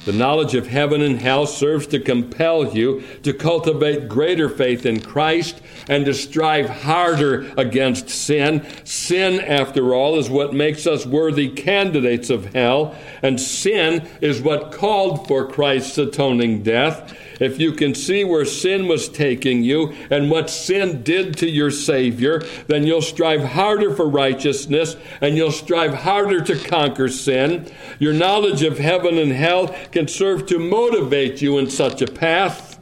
The 0.06 0.14
knowledge 0.14 0.56
of 0.56 0.68
heaven 0.68 1.02
and 1.02 1.20
hell 1.20 1.46
serves 1.46 1.88
to 1.88 2.00
compel 2.00 2.74
you 2.74 3.04
to 3.24 3.34
cultivate 3.34 4.08
greater 4.08 4.50
faith 4.50 4.86
in 4.86 5.02
Christ 5.02 5.62
and 5.88 6.06
to 6.06 6.14
strive 6.14 6.70
harder 6.70 7.52
against 7.58 8.10
sin. 8.10 8.66
Sin, 8.86 9.40
after 9.42 9.94
all, 9.94 10.18
is 10.18 10.30
what 10.30 10.54
makes 10.54 10.88
us 10.88 11.06
worthy 11.06 11.50
candidates 11.50 12.30
of 12.30 12.54
hell, 12.54 12.96
and 13.22 13.40
sin 13.40 14.08
is 14.22 14.42
what 14.42 14.72
called 14.72 15.28
for 15.28 15.48
Christ's 15.48 15.98
atoning 15.98 16.64
death 16.64 17.16
if 17.40 17.60
you 17.60 17.72
can 17.72 17.96
see 17.96 18.24
where 18.24 18.46
sin 18.46 18.88
was 18.88 19.08
taking 19.08 19.64
you 19.64 19.94
and 20.10 20.30
what 20.30 20.50
sin 20.50 21.04
did 21.04 21.38
to 21.38 21.50
your 21.50 21.72
Savior, 21.72 22.44
then 22.68 22.86
you'll 22.86 23.02
strive 23.02 23.44
harder 23.44 23.96
for 23.96 24.08
righteousness 24.08 24.96
and 25.22 25.38
you'll 25.38 25.52
strive 25.52 25.94
harder 25.94 26.42
to 26.42 26.58
conquer 26.58 27.08
sin. 27.08 27.72
Your 27.98 28.14
knowledge 28.14 28.64
of 28.64 28.78
heaven 28.78 29.18
and 29.18 29.32
hell 29.32 29.76
can 29.92 30.08
serve 30.08 30.46
to 30.48 30.60
motivate 30.60 31.42
you 31.42 31.58
in 31.58 31.70
such 31.70 32.02
a 32.02 32.08
path. 32.08 32.80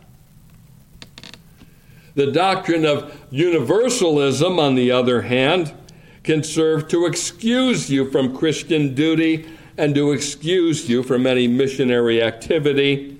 The 2.15 2.31
doctrine 2.31 2.83
of 2.83 3.15
universalism, 3.29 4.57
on 4.59 4.73
the 4.73 4.91
other 4.91 5.21
hand, 5.21 5.71
can 6.23 6.43
serve 6.43 6.87
to 6.87 7.05
excuse 7.05 7.91
you 7.91 8.09
from 8.09 8.35
Christian 8.35 8.95
duty 8.95 9.47
and 9.77 9.93
to 9.93 10.11
excuse 10.11 10.89
you 10.89 11.03
from 11.03 11.27
any 11.27 11.47
missionary 11.47 12.21
activity 12.21 13.16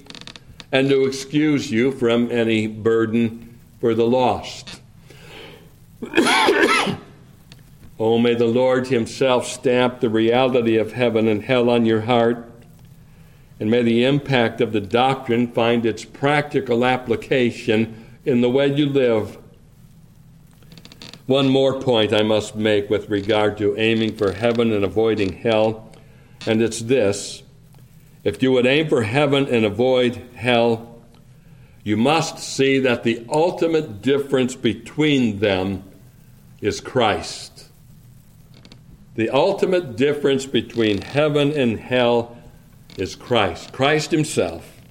and 0.71 0.89
to 0.89 1.05
excuse 1.05 1.71
you 1.71 1.91
from 1.91 2.31
any 2.31 2.67
burden 2.67 3.59
for 3.79 3.93
the 3.93 4.05
lost. 4.05 4.81
oh, 7.99 8.17
may 8.19 8.35
the 8.35 8.45
Lord 8.45 8.87
Himself 8.87 9.47
stamp 9.47 9.99
the 9.99 10.09
reality 10.09 10.77
of 10.77 10.93
heaven 10.93 11.27
and 11.27 11.43
hell 11.43 11.69
on 11.69 11.85
your 11.85 12.01
heart, 12.01 12.51
and 13.59 13.71
may 13.71 13.81
the 13.81 14.03
impact 14.03 14.61
of 14.61 14.73
the 14.73 14.81
doctrine 14.81 15.47
find 15.47 15.85
its 15.85 16.05
practical 16.05 16.85
application 16.85 18.05
in 18.25 18.41
the 18.41 18.49
way 18.49 18.67
you 18.67 18.87
live. 18.87 19.37
One 21.25 21.49
more 21.49 21.81
point 21.81 22.13
I 22.13 22.23
must 22.23 22.55
make 22.55 22.89
with 22.89 23.09
regard 23.09 23.57
to 23.57 23.77
aiming 23.77 24.15
for 24.15 24.31
heaven 24.31 24.71
and 24.71 24.85
avoiding 24.85 25.33
hell, 25.33 25.91
and 26.45 26.61
it's 26.61 26.81
this 26.81 27.43
if 28.27 28.43
you 28.43 28.51
would 28.51 28.65
aim 28.65 28.89
for 28.89 29.03
heaven 29.03 29.47
and 29.47 29.63
avoid 29.63 30.21
hell, 30.35 30.99
you 31.85 31.95
must 31.95 32.39
see 32.39 32.77
that 32.79 33.03
the 33.03 33.25
ultimate 33.29 34.01
difference 34.01 34.53
between 34.53 35.39
them 35.39 35.81
is 36.59 36.81
Christ. 36.81 37.69
The 39.15 39.29
ultimate 39.29 39.95
difference 39.95 40.45
between 40.45 41.03
heaven 41.03 41.53
and 41.53 41.79
hell 41.79 42.37
is 42.97 43.15
Christ, 43.15 43.71
Christ 43.71 44.11
Himself. 44.11 44.81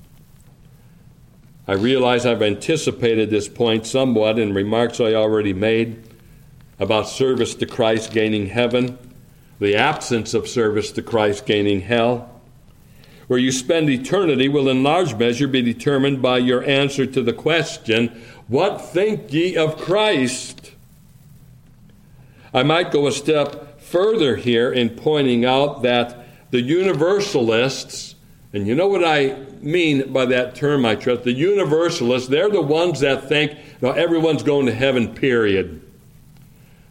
I 1.69 1.75
realize 1.75 2.25
I've 2.25 2.41
anticipated 2.41 3.29
this 3.29 3.49
point 3.51 3.87
somewhat 3.87 4.39
in 4.39 4.55
remarks 4.55 4.99
I 4.99 5.13
already 5.13 5.53
made 5.53 6.09
about 6.79 7.07
service 7.07 7.55
to 7.57 7.67
Christ 7.67 8.13
gaining 8.13 8.47
heaven, 8.47 8.99
the 9.59 9.77
absence 9.77 10.33
of 10.33 10.49
service 10.49 10.91
to 10.93 11.03
Christ 11.03 11.45
gaining 11.45 11.83
hell 11.83 12.33
where 13.27 13.39
you 13.39 13.51
spend 13.51 13.91
eternity 13.91 14.49
will 14.49 14.69
in 14.69 14.83
large 14.83 15.15
measure 15.15 15.49
be 15.49 15.63
determined 15.63 16.23
by 16.23 16.39
your 16.39 16.63
answer 16.65 17.07
to 17.07 17.23
the 17.23 17.33
question, 17.33 18.23
What 18.47 18.81
think 18.81 19.33
ye 19.33 19.57
of 19.57 19.77
Christ? 19.77 20.73
I 22.55 22.63
might 22.63 22.93
go 22.93 23.07
a 23.07 23.13
step 23.13 23.81
further 23.81 24.37
here 24.37 24.73
in 24.73 24.91
pointing 24.91 25.45
out 25.45 25.83
that 25.83 26.25
the 26.51 26.61
universalists, 26.61 28.15
and 28.53 28.67
you 28.67 28.75
know 28.75 28.87
what 28.87 29.05
I 29.05 29.37
mean 29.61 30.13
by 30.13 30.27
that 30.27 30.55
term, 30.55 30.87
I 30.87 30.95
trust, 30.95 31.25
the 31.25 31.33
universalists, 31.33 32.29
they're 32.29 32.49
the 32.49 32.63
ones 32.63 33.01
that 33.01 33.29
think 33.29 33.59
now 33.83 33.91
everyone's 33.91 34.43
going 34.43 34.67
to 34.67 34.75
heaven, 34.75 35.15
period. 35.15 35.83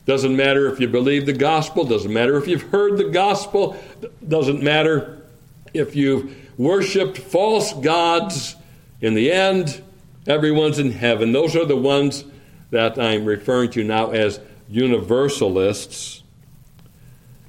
Doesn't 0.06 0.36
matter 0.36 0.72
if 0.72 0.80
you 0.80 0.88
believe 0.88 1.26
the 1.26 1.34
gospel, 1.34 1.84
doesn't 1.84 2.14
matter 2.14 2.38
if 2.38 2.48
you've 2.48 2.62
heard 2.62 2.98
the 2.98 3.10
gospel, 3.10 3.76
doesn't 4.28 4.62
matter 4.62 5.25
if 5.76 5.96
you've 5.96 6.36
worshiped 6.58 7.18
false 7.18 7.74
gods, 7.74 8.56
in 9.02 9.14
the 9.14 9.32
end, 9.32 9.84
everyone's 10.26 10.80
in 10.80 10.92
heaven. 10.92 11.32
Those 11.32 11.56
are 11.56 11.66
the 11.66 11.76
ones 11.76 12.24
that 12.72 12.98
I'm 12.98 13.26
referring 13.26 13.72
to 13.72 13.84
now 13.84 14.12
as 14.12 14.40
universalists. 14.70 16.24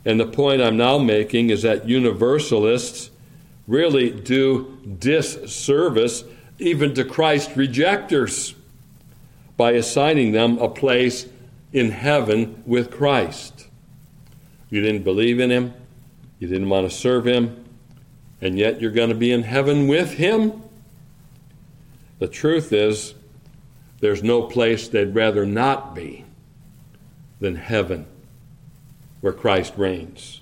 And 0.04 0.20
the 0.20 0.26
point 0.26 0.62
I'm 0.62 0.76
now 0.76 0.98
making 0.98 1.50
is 1.50 1.62
that 1.62 1.88
universalists 1.88 3.10
really 3.66 4.10
do 4.10 4.78
disservice 4.98 6.24
even 6.58 6.94
to 6.94 7.04
Christ 7.04 7.56
rejectors 7.56 8.54
by 9.56 9.72
assigning 9.72 10.32
them 10.32 10.58
a 10.58 10.68
place 10.68 11.26
in 11.72 11.90
heaven 11.90 12.62
with 12.66 12.90
Christ. 12.90 13.68
You 14.70 14.80
didn't 14.80 15.02
believe 15.02 15.40
in 15.40 15.50
him, 15.50 15.74
you 16.38 16.48
didn't 16.48 16.68
want 16.68 16.88
to 16.88 16.96
serve 16.96 17.26
him, 17.26 17.65
and 18.40 18.58
yet 18.58 18.80
you're 18.80 18.90
going 18.90 19.08
to 19.08 19.14
be 19.14 19.32
in 19.32 19.42
heaven 19.42 19.88
with 19.88 20.14
him? 20.14 20.62
The 22.18 22.28
truth 22.28 22.72
is, 22.72 23.14
there's 24.00 24.22
no 24.22 24.42
place 24.42 24.88
they'd 24.88 25.14
rather 25.14 25.46
not 25.46 25.94
be 25.94 26.24
than 27.40 27.56
heaven, 27.56 28.06
where 29.20 29.32
Christ 29.32 29.74
reigns. 29.76 30.40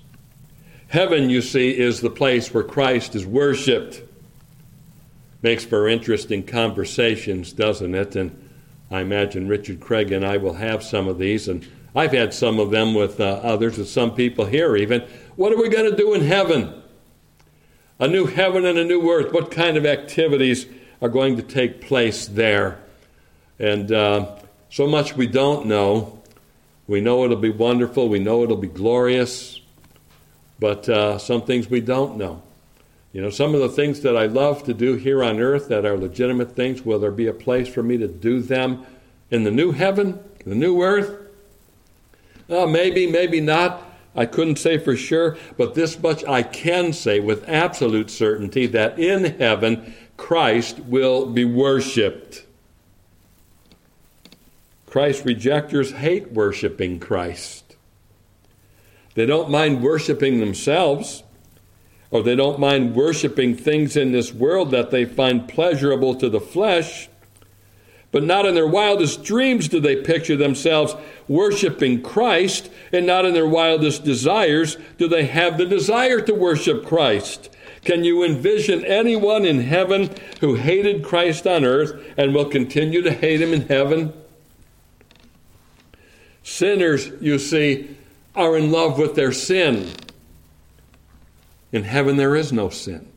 Heaven, 0.87 1.29
you 1.29 1.41
see, 1.41 1.77
is 1.77 1.99
the 1.99 2.09
place 2.09 2.53
where 2.53 2.63
Christ 2.63 3.15
is 3.15 3.25
worshiped. 3.25 4.01
Makes 5.41 5.65
for 5.65 5.87
interesting 5.87 6.43
conversations, 6.43 7.53
doesn't 7.53 7.95
it? 7.95 8.15
And 8.15 8.49
I 8.89 9.01
imagine 9.01 9.47
Richard 9.47 9.79
Craig 9.79 10.11
and 10.11 10.25
I 10.25 10.37
will 10.37 10.53
have 10.53 10.83
some 10.83 11.07
of 11.07 11.17
these, 11.17 11.47
and 11.47 11.67
I've 11.95 12.11
had 12.11 12.33
some 12.33 12.59
of 12.59 12.71
them 12.71 12.93
with 12.93 13.19
uh, 13.19 13.39
others, 13.43 13.77
with 13.77 13.89
some 13.89 14.13
people 14.13 14.45
here 14.45 14.75
even. 14.75 15.01
What 15.35 15.51
are 15.51 15.57
we 15.57 15.69
going 15.69 15.89
to 15.89 15.97
do 15.97 16.13
in 16.13 16.21
heaven? 16.21 16.81
A 17.99 18.07
new 18.07 18.25
heaven 18.25 18.65
and 18.65 18.77
a 18.77 18.83
new 18.83 19.09
earth. 19.11 19.31
What 19.31 19.51
kind 19.51 19.77
of 19.77 19.85
activities 19.85 20.65
are 21.01 21.09
going 21.09 21.37
to 21.37 21.43
take 21.43 21.81
place 21.81 22.27
there? 22.27 22.79
And 23.59 23.91
uh, 23.91 24.35
so 24.69 24.85
much 24.87 25.15
we 25.15 25.27
don't 25.27 25.65
know. 25.65 26.21
We 26.87 27.01
know 27.01 27.23
it'll 27.23 27.37
be 27.37 27.49
wonderful. 27.49 28.09
We 28.09 28.19
know 28.19 28.43
it'll 28.43 28.57
be 28.57 28.67
glorious. 28.67 29.61
but 30.59 30.87
uh, 30.87 31.17
some 31.17 31.41
things 31.41 31.69
we 31.69 31.81
don't 31.81 32.17
know. 32.17 32.41
You 33.13 33.21
know, 33.21 33.29
some 33.29 33.55
of 33.55 33.61
the 33.61 33.69
things 33.69 34.01
that 34.01 34.17
I 34.17 34.25
love 34.25 34.63
to 34.63 34.73
do 34.73 34.95
here 34.95 35.23
on 35.23 35.39
earth 35.39 35.69
that 35.69 35.85
are 35.85 35.97
legitimate 35.97 36.55
things, 36.55 36.81
will 36.83 36.99
there 36.99 37.11
be 37.11 37.27
a 37.27 37.33
place 37.33 37.67
for 37.67 37.81
me 37.81 37.97
to 37.97 38.07
do 38.07 38.41
them 38.41 38.85
in 39.31 39.43
the 39.43 39.51
new 39.51 39.71
heaven, 39.71 40.19
the 40.45 40.55
new 40.55 40.81
earth? 40.81 41.17
Uh, 42.49 42.65
maybe, 42.65 43.07
maybe 43.07 43.39
not. 43.39 43.81
I 44.15 44.25
couldn't 44.25 44.57
say 44.57 44.77
for 44.77 44.95
sure, 44.95 45.37
but 45.57 45.75
this 45.75 46.01
much 46.01 46.23
I 46.25 46.41
can 46.41 46.93
say 46.93 47.19
with 47.19 47.47
absolute 47.49 48.09
certainty 48.09 48.65
that 48.67 48.97
in 48.97 49.37
heaven, 49.39 49.93
Christ 50.15 50.79
will 50.79 51.25
be 51.25 51.43
worshiped. 51.43 52.45
Christ 54.85 55.25
rejectors 55.25 55.91
hate 55.91 56.31
worshiping 56.31 56.99
Christ. 56.99 57.75
They 59.15 59.25
don't 59.25 59.49
mind 59.49 59.81
worshiping 59.81 60.39
themselves, 60.39 61.23
or 62.11 62.23
they 62.23 62.35
don't 62.35 62.59
mind 62.59 62.95
worshiping 62.95 63.55
things 63.55 63.97
in 63.97 64.13
this 64.13 64.33
world 64.33 64.71
that 64.71 64.91
they 64.91 65.03
find 65.03 65.49
pleasurable 65.49 66.15
to 66.15 66.29
the 66.29 66.39
flesh. 66.39 67.09
But 68.15 68.23
not 68.23 68.45
in 68.45 68.55
their 68.55 68.65
wildest 68.65 69.25
dreams 69.25 69.67
do 69.67 69.81
they 69.81 69.97
picture 69.97 70.37
themselves 70.37 70.95
worshiping 71.27 72.01
Christ, 72.01 72.71
and 72.93 73.05
not 73.05 73.25
in 73.25 73.33
their 73.33 73.45
wildest 73.45 74.05
desires 74.05 74.77
do 74.97 75.09
they 75.09 75.25
have 75.25 75.57
the 75.57 75.65
desire 75.65 76.21
to 76.21 76.33
worship 76.33 76.85
Christ. 76.85 77.49
Can 77.83 78.05
you 78.05 78.23
envision 78.23 78.85
anyone 78.85 79.43
in 79.43 79.59
heaven 79.59 80.11
who 80.39 80.55
hated 80.55 81.03
Christ 81.03 81.45
on 81.45 81.65
earth 81.65 82.01
and 82.15 82.33
will 82.33 82.45
continue 82.45 83.01
to 83.01 83.11
hate 83.11 83.41
him 83.41 83.53
in 83.53 83.67
heaven? 83.67 84.13
Sinners, 86.41 87.11
you 87.19 87.37
see, 87.37 87.97
are 88.33 88.55
in 88.55 88.71
love 88.71 88.97
with 88.97 89.15
their 89.15 89.33
sin. 89.33 89.89
In 91.73 91.83
heaven, 91.83 92.15
there 92.15 92.37
is 92.37 92.53
no 92.53 92.69
sin. 92.69 93.11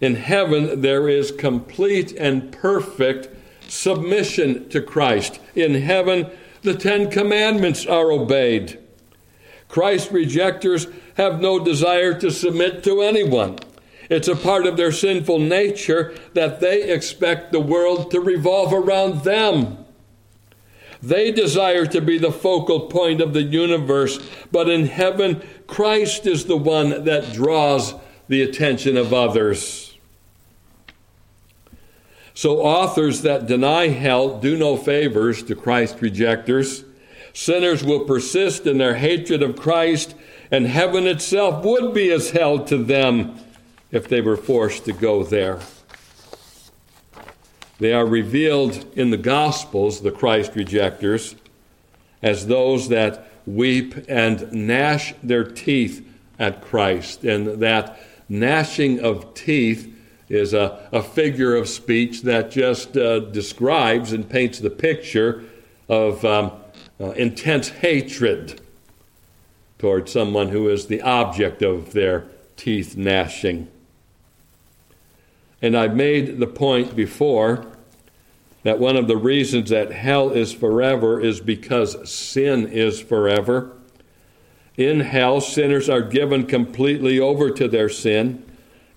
In 0.00 0.14
heaven, 0.14 0.82
there 0.82 1.08
is 1.08 1.32
complete 1.32 2.12
and 2.12 2.52
perfect 2.52 3.38
submission 3.70 4.68
to 4.68 4.82
Christ. 4.82 5.40
In 5.54 5.74
heaven, 5.74 6.28
the 6.62 6.74
Ten 6.74 7.10
Commandments 7.10 7.86
are 7.86 8.10
obeyed. 8.10 8.78
Christ 9.68 10.10
rejectors 10.10 10.88
have 11.16 11.40
no 11.40 11.64
desire 11.64 12.12
to 12.14 12.30
submit 12.30 12.82
to 12.84 13.00
anyone. 13.00 13.58
It's 14.10 14.26
a 14.26 14.34
part 14.34 14.66
of 14.66 14.76
their 14.76 14.90
sinful 14.90 15.38
nature 15.38 16.12
that 16.34 16.60
they 16.60 16.90
expect 16.90 17.52
the 17.52 17.60
world 17.60 18.10
to 18.10 18.20
revolve 18.20 18.72
around 18.72 19.22
them. 19.22 19.86
They 21.00 21.30
desire 21.30 21.86
to 21.86 22.00
be 22.00 22.18
the 22.18 22.32
focal 22.32 22.88
point 22.88 23.20
of 23.20 23.32
the 23.32 23.42
universe, 23.42 24.18
but 24.50 24.68
in 24.68 24.86
heaven, 24.86 25.42
Christ 25.68 26.26
is 26.26 26.44
the 26.44 26.56
one 26.56 27.04
that 27.04 27.32
draws 27.32 27.94
the 28.28 28.42
attention 28.42 28.96
of 28.96 29.14
others. 29.14 29.89
So, 32.40 32.62
authors 32.62 33.20
that 33.20 33.46
deny 33.46 33.88
hell 33.88 34.38
do 34.40 34.56
no 34.56 34.78
favors 34.78 35.42
to 35.42 35.54
Christ 35.54 36.00
rejectors. 36.00 36.84
Sinners 37.34 37.84
will 37.84 38.06
persist 38.06 38.66
in 38.66 38.78
their 38.78 38.94
hatred 38.94 39.42
of 39.42 39.56
Christ, 39.56 40.14
and 40.50 40.66
heaven 40.66 41.06
itself 41.06 41.62
would 41.66 41.92
be 41.92 42.10
as 42.10 42.30
hell 42.30 42.64
to 42.64 42.82
them 42.82 43.38
if 43.90 44.08
they 44.08 44.22
were 44.22 44.38
forced 44.38 44.86
to 44.86 44.94
go 44.94 45.22
there. 45.22 45.60
They 47.78 47.92
are 47.92 48.06
revealed 48.06 48.86
in 48.96 49.10
the 49.10 49.18
Gospels, 49.18 50.00
the 50.00 50.10
Christ 50.10 50.56
rejectors, 50.56 51.36
as 52.22 52.46
those 52.46 52.88
that 52.88 53.30
weep 53.44 53.94
and 54.08 54.50
gnash 54.50 55.12
their 55.22 55.44
teeth 55.44 56.08
at 56.38 56.62
Christ. 56.62 57.22
And 57.22 57.60
that 57.60 58.00
gnashing 58.30 58.98
of 58.98 59.34
teeth 59.34 59.94
is 60.30 60.54
a, 60.54 60.88
a 60.92 61.02
figure 61.02 61.56
of 61.56 61.68
speech 61.68 62.22
that 62.22 62.52
just 62.52 62.96
uh, 62.96 63.18
describes 63.18 64.12
and 64.12 64.30
paints 64.30 64.60
the 64.60 64.70
picture 64.70 65.44
of 65.88 66.24
um, 66.24 66.52
uh, 67.00 67.10
intense 67.10 67.68
hatred 67.68 68.60
toward 69.78 70.08
someone 70.08 70.48
who 70.48 70.68
is 70.68 70.86
the 70.86 71.02
object 71.02 71.62
of 71.62 71.92
their 71.92 72.28
teeth 72.56 72.96
gnashing. 72.96 73.66
And 75.60 75.76
I've 75.76 75.96
made 75.96 76.38
the 76.38 76.46
point 76.46 76.94
before 76.94 77.66
that 78.62 78.78
one 78.78 78.96
of 78.96 79.08
the 79.08 79.16
reasons 79.16 79.70
that 79.70 79.90
hell 79.90 80.30
is 80.30 80.52
forever 80.52 81.20
is 81.20 81.40
because 81.40 82.08
sin 82.08 82.68
is 82.68 83.00
forever. 83.00 83.72
In 84.76 85.00
hell, 85.00 85.40
sinners 85.40 85.88
are 85.88 86.02
given 86.02 86.46
completely 86.46 87.18
over 87.18 87.50
to 87.50 87.66
their 87.66 87.88
sin. 87.88 88.44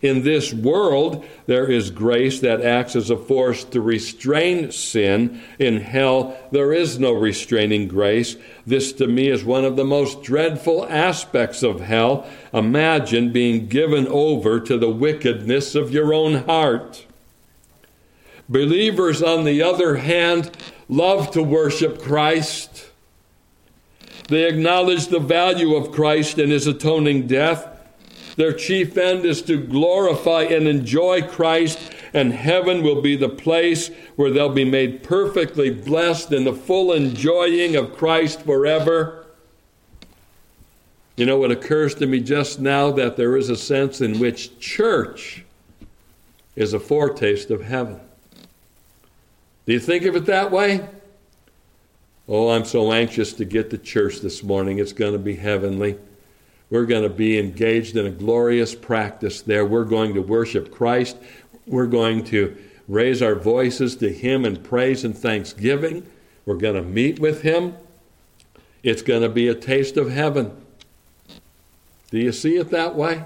In 0.04 0.24
this 0.24 0.54
world, 0.54 1.26
there 1.46 1.72
is 1.72 1.90
grace 1.90 2.42
that 2.42 2.60
acts 2.60 2.94
as 2.94 3.10
a 3.10 3.16
force 3.16 3.64
to 3.64 3.80
restrain 3.80 4.70
sin. 4.70 5.42
In 5.58 5.80
hell, 5.80 6.38
there 6.52 6.74
is 6.74 7.00
no 7.00 7.14
restraining 7.14 7.88
grace. 7.88 8.36
This, 8.68 8.92
to 8.94 9.08
me, 9.08 9.30
is 9.30 9.46
one 9.46 9.64
of 9.64 9.78
the 9.78 9.86
most 9.86 10.22
dreadful 10.22 10.86
aspects 10.90 11.64
of 11.64 11.80
hell. 11.80 12.28
Imagine 12.54 13.32
being 13.32 13.68
given 13.68 14.06
over 14.08 14.60
to 14.60 14.78
the 14.78 14.90
wickedness 14.90 15.74
of 15.74 15.94
your 15.94 16.14
own 16.14 16.44
heart. 16.44 17.06
Believers, 18.50 19.24
on 19.24 19.46
the 19.46 19.64
other 19.64 19.96
hand, 19.96 20.52
love 20.90 21.32
to 21.32 21.42
worship 21.42 22.02
Christ. 22.02 22.92
They 24.28 24.50
acknowledge 24.50 25.08
the 25.08 25.20
value 25.20 25.76
of 25.76 25.94
Christ 25.94 26.40
and 26.40 26.52
his 26.52 26.68
atoning 26.68 27.28
death. 27.28 27.73
Their 28.36 28.54
chief 28.54 28.98
end 28.98 29.26
is 29.26 29.42
to 29.44 29.58
glorify 29.58 30.44
and 30.44 30.68
enjoy 30.68 31.22
Christ, 31.22 31.80
and 32.14 32.34
heaven 32.34 32.82
will 32.82 33.02
be 33.02 33.16
the 33.16 33.30
place 33.30 33.90
where 34.16 34.32
they'll 34.32 34.50
be 34.50 34.66
made 34.66 35.04
perfectly 35.04 35.70
blessed 35.70 36.32
in 36.32 36.44
the 36.44 36.54
full 36.54 36.92
enjoying 36.92 37.76
of 37.76 37.96
Christ 37.96 38.42
forever. 38.42 39.28
You 41.16 41.28
know, 41.28 41.44
it 41.44 41.52
occurs 41.52 41.94
to 41.96 42.08
me 42.08 42.20
just 42.22 42.60
now 42.60 42.92
that 42.92 43.18
there 43.18 43.38
is 43.38 43.50
a 43.50 43.56
sense 43.56 44.02
in 44.02 44.20
which 44.20 44.60
church 44.60 45.44
is 46.56 46.74
a 46.74 46.80
foretaste 46.80 47.52
of 47.52 47.62
heaven. 47.62 48.00
Do 49.66 49.74
you 49.74 49.80
think 49.80 50.06
of 50.06 50.16
it 50.16 50.26
that 50.26 50.52
way? 50.52 50.88
Oh, 52.28 52.50
I'm 52.50 52.66
so 52.66 52.92
anxious 52.92 53.34
to 53.34 53.46
get 53.46 53.70
to 53.70 53.78
church 53.78 54.22
this 54.22 54.44
morning. 54.44 54.80
It's 54.80 54.94
going 54.94 55.14
to 55.14 55.20
be 55.20 55.36
heavenly. 55.36 55.98
We're 56.70 56.86
going 56.86 57.04
to 57.04 57.10
be 57.10 57.38
engaged 57.38 57.96
in 57.96 58.06
a 58.06 58.12
glorious 58.12 58.74
practice 58.74 59.42
there. 59.42 59.66
We're 59.66 59.84
going 59.84 60.14
to 60.16 60.22
worship 60.22 60.72
Christ. 60.72 61.18
We're 61.68 61.88
going 61.88 62.24
to 62.26 62.58
raise 62.88 63.22
our 63.22 63.36
voices 63.36 63.96
to 63.98 64.12
Him 64.12 64.46
in 64.46 64.58
praise 64.64 65.04
and 65.04 65.18
thanksgiving. 65.18 66.10
We're 66.46 66.56
going 66.56 66.76
to 66.76 66.82
meet 66.82 67.20
with 67.20 67.42
Him. 67.42 67.76
It's 68.82 69.02
going 69.02 69.22
to 69.22 69.30
be 69.30 69.48
a 69.48 69.56
taste 69.56 69.98
of 69.98 70.12
heaven. 70.12 70.52
Do 72.12 72.20
you 72.20 72.32
see 72.32 72.58
it 72.58 72.70
that 72.72 72.96
way? 72.96 73.24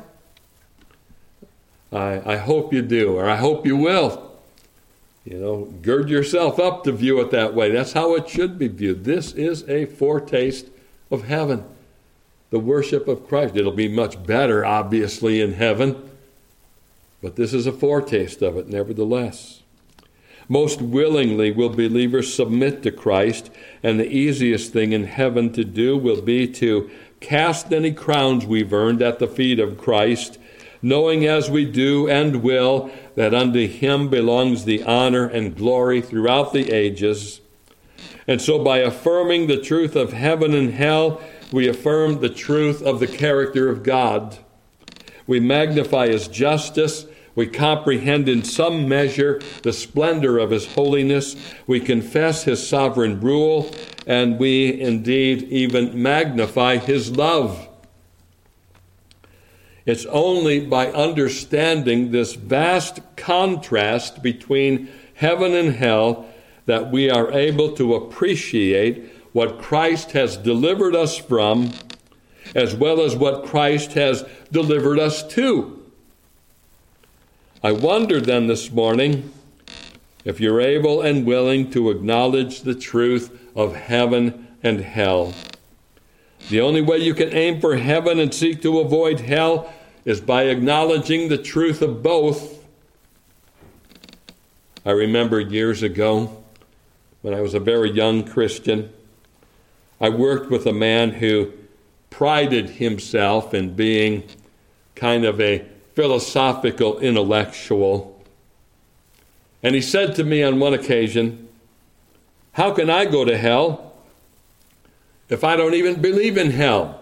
I, 1.92 2.34
I 2.34 2.38
hope 2.38 2.74
you 2.74 2.82
do, 2.82 3.18
or 3.18 3.30
I 3.30 3.38
hope 3.38 3.66
you 3.66 3.78
will. 3.78 4.28
You 5.26 5.40
know, 5.40 5.66
gird 5.82 6.10
yourself 6.10 6.58
up 6.60 6.84
to 6.86 6.92
view 6.94 7.20
it 7.20 7.32
that 7.32 7.54
way. 7.54 7.72
That's 7.72 7.92
how 7.92 8.16
it 8.16 8.30
should 8.30 8.58
be 8.58 8.70
viewed. 8.70 9.04
This 9.04 9.34
is 9.34 9.68
a 9.68 9.86
foretaste 9.86 10.68
of 11.12 11.26
heaven, 11.26 11.66
the 12.50 12.60
worship 12.60 13.08
of 13.08 13.28
Christ. 13.28 13.56
It'll 13.56 13.72
be 13.72 13.88
much 13.88 14.24
better, 14.26 14.66
obviously, 14.66 15.42
in 15.42 15.54
heaven, 15.54 16.10
but 17.22 17.36
this 17.36 17.54
is 17.54 17.68
a 17.68 17.72
foretaste 17.72 18.42
of 18.42 18.58
it, 18.58 18.68
nevertheless. 18.68 19.64
Most 20.50 20.82
willingly 20.82 21.52
will 21.52 21.70
believers 21.70 22.34
submit 22.34 22.84
to 22.84 22.92
Christ, 22.92 23.50
and 23.84 24.00
the 24.00 24.08
easiest 24.08 24.72
thing 24.72 24.94
in 24.94 25.04
heaven 25.04 25.52
to 25.54 25.66
do 25.66 25.98
will 25.98 26.22
be 26.22 26.48
to 26.54 26.90
cast 27.20 27.74
any 27.74 27.92
crowns 27.92 28.46
we've 28.46 28.72
earned 28.72 29.02
at 29.02 29.20
the 29.20 29.28
feet 29.28 29.60
of 29.60 29.78
Christ 29.78 30.38
knowing 30.82 31.26
as 31.26 31.50
we 31.50 31.66
do 31.66 32.08
and 32.08 32.44
will 32.44 32.90
that 33.16 33.34
unto 33.34 33.68
him 33.68 34.10
belongs 34.10 34.66
the 34.66 34.84
honor 34.84 35.28
and 35.28 35.56
glory 35.56 36.02
throughout 36.02 36.54
the 36.54 36.72
ages. 36.72 37.42
And 38.28 38.42
so, 38.42 38.64
by 38.64 38.80
affirming 38.80 39.48
the 39.48 39.62
truth 39.62 39.96
of 39.96 40.14
heaven 40.14 40.54
and 40.54 40.74
hell, 40.74 41.22
we 41.52 41.68
affirm 41.68 42.20
the 42.20 42.30
truth 42.30 42.82
of 42.82 43.00
the 43.00 43.08
character 43.08 43.70
of 43.70 43.84
God. 43.84 44.38
We 45.26 45.40
magnify 45.40 46.08
his 46.08 46.28
justice. 46.28 47.06
We 47.36 47.48
comprehend 47.48 48.28
in 48.28 48.44
some 48.44 48.90
measure 48.90 49.42
the 49.62 49.74
splendor 49.74 50.40
of 50.40 50.52
his 50.52 50.74
holiness. 50.74 51.36
We 51.68 51.80
confess 51.80 52.44
his 52.44 52.68
sovereign 52.68 53.20
rule. 53.22 53.72
And 54.06 54.40
we 54.40 54.80
indeed 54.82 55.44
even 55.44 56.02
magnify 56.02 56.78
his 56.78 57.12
love. 57.12 57.68
It's 59.86 60.06
only 60.08 60.66
by 60.66 60.92
understanding 60.92 62.12
this 62.12 62.34
vast 62.34 63.00
contrast 63.16 64.22
between 64.22 64.90
heaven 65.14 65.54
and 65.54 65.76
hell 65.76 66.26
that 66.66 66.92
we 66.92 67.10
are 67.10 67.32
able 67.32 67.72
to 67.74 67.96
appreciate 67.96 69.17
what 69.38 69.60
Christ 69.60 70.14
has 70.14 70.36
delivered 70.36 70.96
us 70.96 71.16
from 71.16 71.72
as 72.56 72.74
well 72.74 73.00
as 73.02 73.16
what 73.16 73.46
Christ 73.46 73.94
has 73.94 74.26
delivered 74.52 74.98
us 74.98 75.22
to. 75.36 75.86
I 77.64 77.72
wonder 77.72 78.20
then 78.20 78.48
this 78.48 78.72
morning 78.72 79.32
if 80.26 80.40
you're 80.40 80.60
able 80.60 81.04
and 81.04 81.24
willing 81.24 81.70
to 81.70 81.92
acknowledge 81.92 82.62
the 82.62 82.74
truth 82.74 83.40
of 83.56 83.76
heaven 83.76 84.48
and 84.64 84.82
hell. 84.82 85.36
The 86.50 86.62
only 86.62 86.82
way 86.82 86.98
you 86.98 87.14
can 87.14 87.32
aim 87.32 87.62
for 87.62 87.78
heaven 87.78 88.20
and 88.20 88.34
seek 88.34 88.64
to 88.64 88.80
avoid 88.80 89.20
hell 89.20 89.72
is 90.04 90.20
by 90.20 90.46
acknowledging 90.46 91.30
the 91.30 91.38
truth 91.38 91.84
of 91.84 92.02
both. 92.02 92.66
I 94.84 94.94
remember 94.94 95.40
years 95.40 95.84
ago 95.84 96.44
when 97.22 97.36
I 97.36 97.42
was 97.42 97.54
a 97.54 97.60
very 97.60 97.92
young 97.92 98.24
Christian, 98.24 98.92
I 100.00 100.10
worked 100.10 100.52
with 100.52 100.66
a 100.66 100.74
man 100.74 101.12
who 101.12 101.54
prided 102.10 102.70
himself 102.72 103.54
in 103.54 103.74
being 103.76 104.24
kind 104.96 105.26
of 105.26 105.40
a 105.42 105.66
philosophical 105.94 107.00
intellectual. 107.00 108.24
And 109.64 109.74
he 109.74 109.82
said 109.82 110.16
to 110.16 110.24
me 110.24 110.44
on 110.44 110.60
one 110.60 110.74
occasion, 110.74 111.48
How 112.54 112.72
can 112.74 112.90
I 112.90 113.06
go 113.06 113.26
to 113.26 113.38
hell 113.38 113.94
if 115.30 115.44
I 115.44 115.56
don't 115.56 115.74
even 115.74 116.02
believe 116.02 116.38
in 116.38 116.52
hell? 116.52 117.02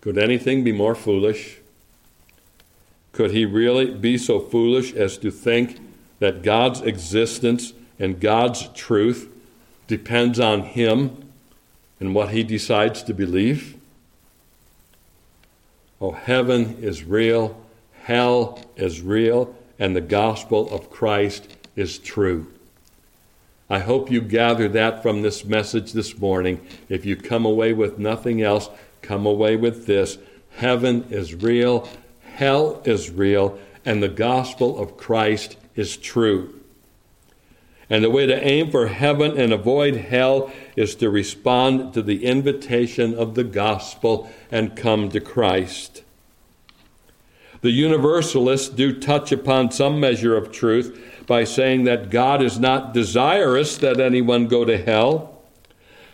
Could 0.00 0.16
anything 0.16 0.64
be 0.64 0.72
more 0.72 0.94
foolish? 0.94 1.58
Could 3.12 3.32
he 3.32 3.44
really 3.44 3.92
be 3.92 4.16
so 4.16 4.40
foolish 4.40 4.94
as 4.94 5.18
to 5.18 5.30
think 5.30 5.78
that 6.20 6.42
God's 6.42 6.80
existence 6.80 7.72
and 7.98 8.20
God's 8.20 8.68
truth 8.68 9.29
depends 9.90 10.38
on 10.38 10.62
him 10.62 11.30
and 11.98 12.14
what 12.14 12.30
he 12.30 12.44
decides 12.44 13.02
to 13.02 13.12
believe? 13.12 13.76
Oh, 16.00 16.12
heaven 16.12 16.78
is 16.80 17.04
real, 17.04 17.60
hell 18.04 18.64
is 18.76 19.02
real, 19.02 19.54
and 19.78 19.94
the 19.94 20.00
gospel 20.00 20.72
of 20.72 20.90
Christ 20.90 21.48
is 21.74 21.98
true. 21.98 22.46
I 23.68 23.80
hope 23.80 24.10
you 24.10 24.20
gather 24.20 24.68
that 24.68 25.02
from 25.02 25.22
this 25.22 25.44
message 25.44 25.92
this 25.92 26.16
morning. 26.18 26.64
If 26.88 27.04
you 27.04 27.16
come 27.16 27.44
away 27.44 27.72
with 27.72 27.98
nothing 27.98 28.40
else, 28.40 28.70
come 29.02 29.26
away 29.26 29.56
with 29.56 29.86
this 29.86 30.18
heaven 30.52 31.04
is 31.10 31.34
real, 31.34 31.88
hell 32.22 32.80
is 32.84 33.10
real, 33.10 33.58
and 33.84 34.00
the 34.00 34.08
gospel 34.08 34.78
of 34.78 34.96
Christ 34.96 35.56
is 35.74 35.96
true. 35.96 36.59
And 37.90 38.04
the 38.04 38.10
way 38.10 38.24
to 38.24 38.46
aim 38.46 38.70
for 38.70 38.86
heaven 38.86 39.36
and 39.36 39.52
avoid 39.52 39.96
hell 39.96 40.52
is 40.76 40.94
to 40.96 41.10
respond 41.10 41.92
to 41.94 42.02
the 42.02 42.24
invitation 42.24 43.14
of 43.14 43.34
the 43.34 43.42
gospel 43.42 44.30
and 44.50 44.76
come 44.76 45.08
to 45.08 45.20
Christ. 45.20 46.04
The 47.62 47.72
universalists 47.72 48.68
do 48.68 48.98
touch 48.98 49.32
upon 49.32 49.72
some 49.72 49.98
measure 49.98 50.36
of 50.36 50.52
truth 50.52 51.24
by 51.26 51.44
saying 51.44 51.84
that 51.84 52.10
God 52.10 52.42
is 52.42 52.60
not 52.60 52.94
desirous 52.94 53.76
that 53.78 54.00
anyone 54.00 54.46
go 54.46 54.64
to 54.64 54.78
hell. 54.78 55.42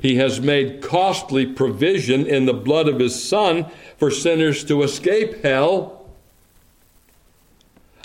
He 0.01 0.17
has 0.17 0.41
made 0.41 0.83
costly 0.83 1.47
provision 1.47 2.27
in 2.27 2.47
the 2.47 2.55
blood 2.55 2.89
of 2.89 2.99
his 2.99 3.23
Son 3.23 3.67
for 3.99 4.11
sinners 4.11 4.65
to 4.65 4.83
escape 4.83 5.43
hell. 5.43 6.07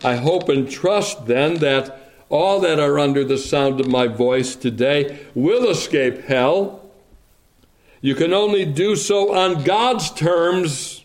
I 0.03 0.15
hope 0.15 0.49
and 0.49 0.69
trust 0.69 1.25
then 1.25 1.55
that 1.55 2.00
all 2.31 2.61
that 2.61 2.79
are 2.79 2.97
under 2.97 3.25
the 3.25 3.37
sound 3.37 3.79
of 3.81 3.87
my 3.87 4.07
voice 4.07 4.55
today 4.55 5.19
will 5.35 5.69
escape 5.69 6.23
hell. 6.23 6.89
You 7.99 8.15
can 8.15 8.33
only 8.33 8.65
do 8.65 8.95
so 8.95 9.35
on 9.35 9.63
God's 9.63 10.09
terms. 10.09 11.03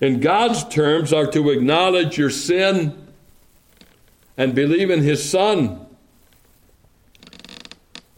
And 0.00 0.20
God's 0.20 0.68
terms 0.68 1.12
are 1.14 1.26
to 1.28 1.50
acknowledge 1.50 2.18
your 2.18 2.28
sin 2.28 3.08
and 4.36 4.54
believe 4.54 4.90
in 4.90 5.02
His 5.02 5.28
Son. 5.28 5.86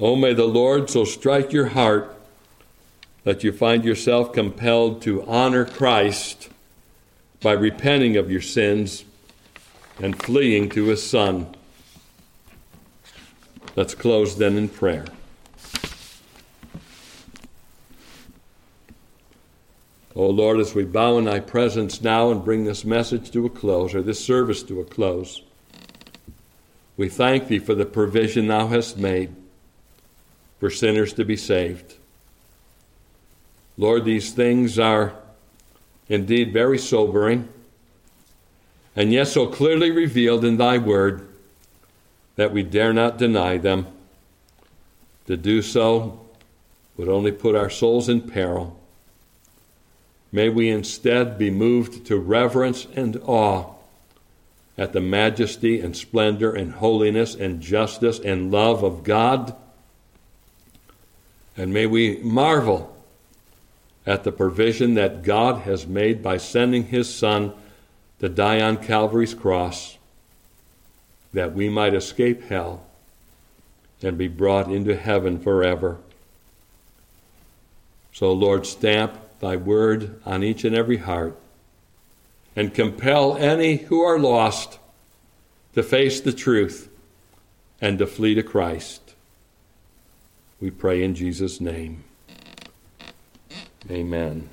Oh, 0.01 0.17
may 0.17 0.35
the 0.35 0.47
Lord 0.47 0.91
so 0.91 1.05
strike 1.05 1.53
your 1.53 1.69
heart 1.69 2.15
that 3.23 3.45
you 3.45 3.53
find 3.53 3.85
yourself 3.85 4.33
compelled 4.33 5.01
to 5.03 5.25
honor 5.27 5.65
Christ 5.65 6.49
by 7.41 7.53
repenting 7.53 8.17
of 8.17 8.31
your 8.31 8.41
sins 8.41 9.05
and 10.01 10.21
fleeing 10.21 10.69
to 10.71 10.87
His 10.87 11.09
Son. 11.09 11.55
Let's 13.79 13.95
close 13.95 14.37
then 14.37 14.57
in 14.57 14.69
prayer. 14.69 15.05
O 20.17 20.25
oh 20.25 20.31
Lord, 20.31 20.59
as 20.59 20.75
we 20.75 20.85
bow 20.85 21.17
in 21.17 21.27
thy 21.27 21.39
presence 21.39 22.03
now 22.03 22.33
and 22.33 22.45
bring 22.45 22.65
this 22.65 22.85
message 22.85 23.31
to 23.31 23.47
a 23.47 23.49
close, 23.49 23.95
or 23.95 24.03
this 24.03 24.19
service 24.19 24.65
to 24.65 24.81
a 24.81 24.85
close, 24.85 25.43
we 26.97 27.09
thank 27.09 27.47
thee 27.47 27.61
for 27.61 27.77
the 27.77 27.87
provision 27.87 28.49
thou 28.49 28.67
hast 28.67 28.99
made 28.99 29.37
for 30.59 30.71
sinners 30.71 31.13
to 31.13 31.25
be 31.25 31.37
saved. 31.37 31.95
Lord, 33.77 34.05
these 34.05 34.33
things 34.33 34.77
are 34.81 35.15
indeed 36.09 36.53
very 36.53 36.79
sobering, 36.79 37.49
and 38.97 39.13
yet 39.13 39.29
so 39.29 39.47
clearly 39.47 39.93
revealed 39.93 40.45
in 40.45 40.57
thy 40.57 40.79
word 40.79 41.28
that 42.39 42.53
we 42.53 42.63
dare 42.63 42.93
not 42.93 43.19
deny 43.19 43.59
them. 43.59 43.85
To 45.27 45.37
do 45.37 45.61
so 45.61 46.25
would 46.97 47.09
only 47.09 47.33
put 47.33 47.57
our 47.57 47.69
souls 47.69 48.09
in 48.09 48.21
peril. 48.21 48.79
May 50.31 50.49
we 50.49 50.69
instead 50.69 51.37
be 51.37 51.51
moved 51.51 52.07
to 52.07 52.17
reverence 52.17 52.87
and 52.95 53.17
awe 53.25 53.75
at 54.77 54.93
the 54.93 55.01
majesty 55.01 55.81
and 55.81 55.97
splendor 55.97 56.53
and 56.53 56.75
holiness 56.75 57.35
and 57.35 57.61
justice 57.61 58.21
and 58.21 58.53
love 58.53 58.85
of 58.85 59.03
God. 59.03 59.57
And 61.57 61.73
may 61.73 61.87
we 61.87 62.19
marvel 62.19 62.97
at 64.07 64.23
the 64.23 64.31
provision 64.31 64.95
that 64.95 65.25
God 65.25 65.63
has 65.63 65.89
made 65.89 66.23
by 66.23 66.37
sending 66.37 66.85
His 66.85 67.13
Son 67.13 67.53
to 68.21 68.29
die 68.29 68.61
on 68.61 68.77
Calvary's 68.77 69.35
cross 69.35 69.98
that 71.33 71.55
we 71.55 71.69
might 71.69 71.95
escape 71.95 72.43
hell 72.45 72.87
and 74.03 74.17
be 74.17 74.29
brought 74.29 74.71
into 74.71 74.97
heaven 74.97 75.39
forever. 75.39 75.99
So, 78.13 78.33
Lord, 78.33 78.67
stamp 78.67 79.19
thy 79.41 79.57
word 79.57 80.21
on 80.25 80.43
each 80.43 80.65
and 80.65 80.75
every 80.75 80.99
heart 80.99 81.39
and 82.57 82.75
compel 82.75 83.37
any 83.37 83.77
who 83.77 84.01
are 84.01 84.19
lost 84.19 84.79
to 85.75 85.83
face 85.83 86.21
the 86.21 86.33
truth 86.33 86.89
and 87.81 87.99
to 87.99 88.07
flee 88.07 88.35
to 88.35 88.43
Christ. 88.43 89.15
We 90.61 90.71
pray 90.71 91.03
in 91.05 91.15
Jesus' 91.15 91.61
name. 91.61 92.03
Amen. 93.89 94.49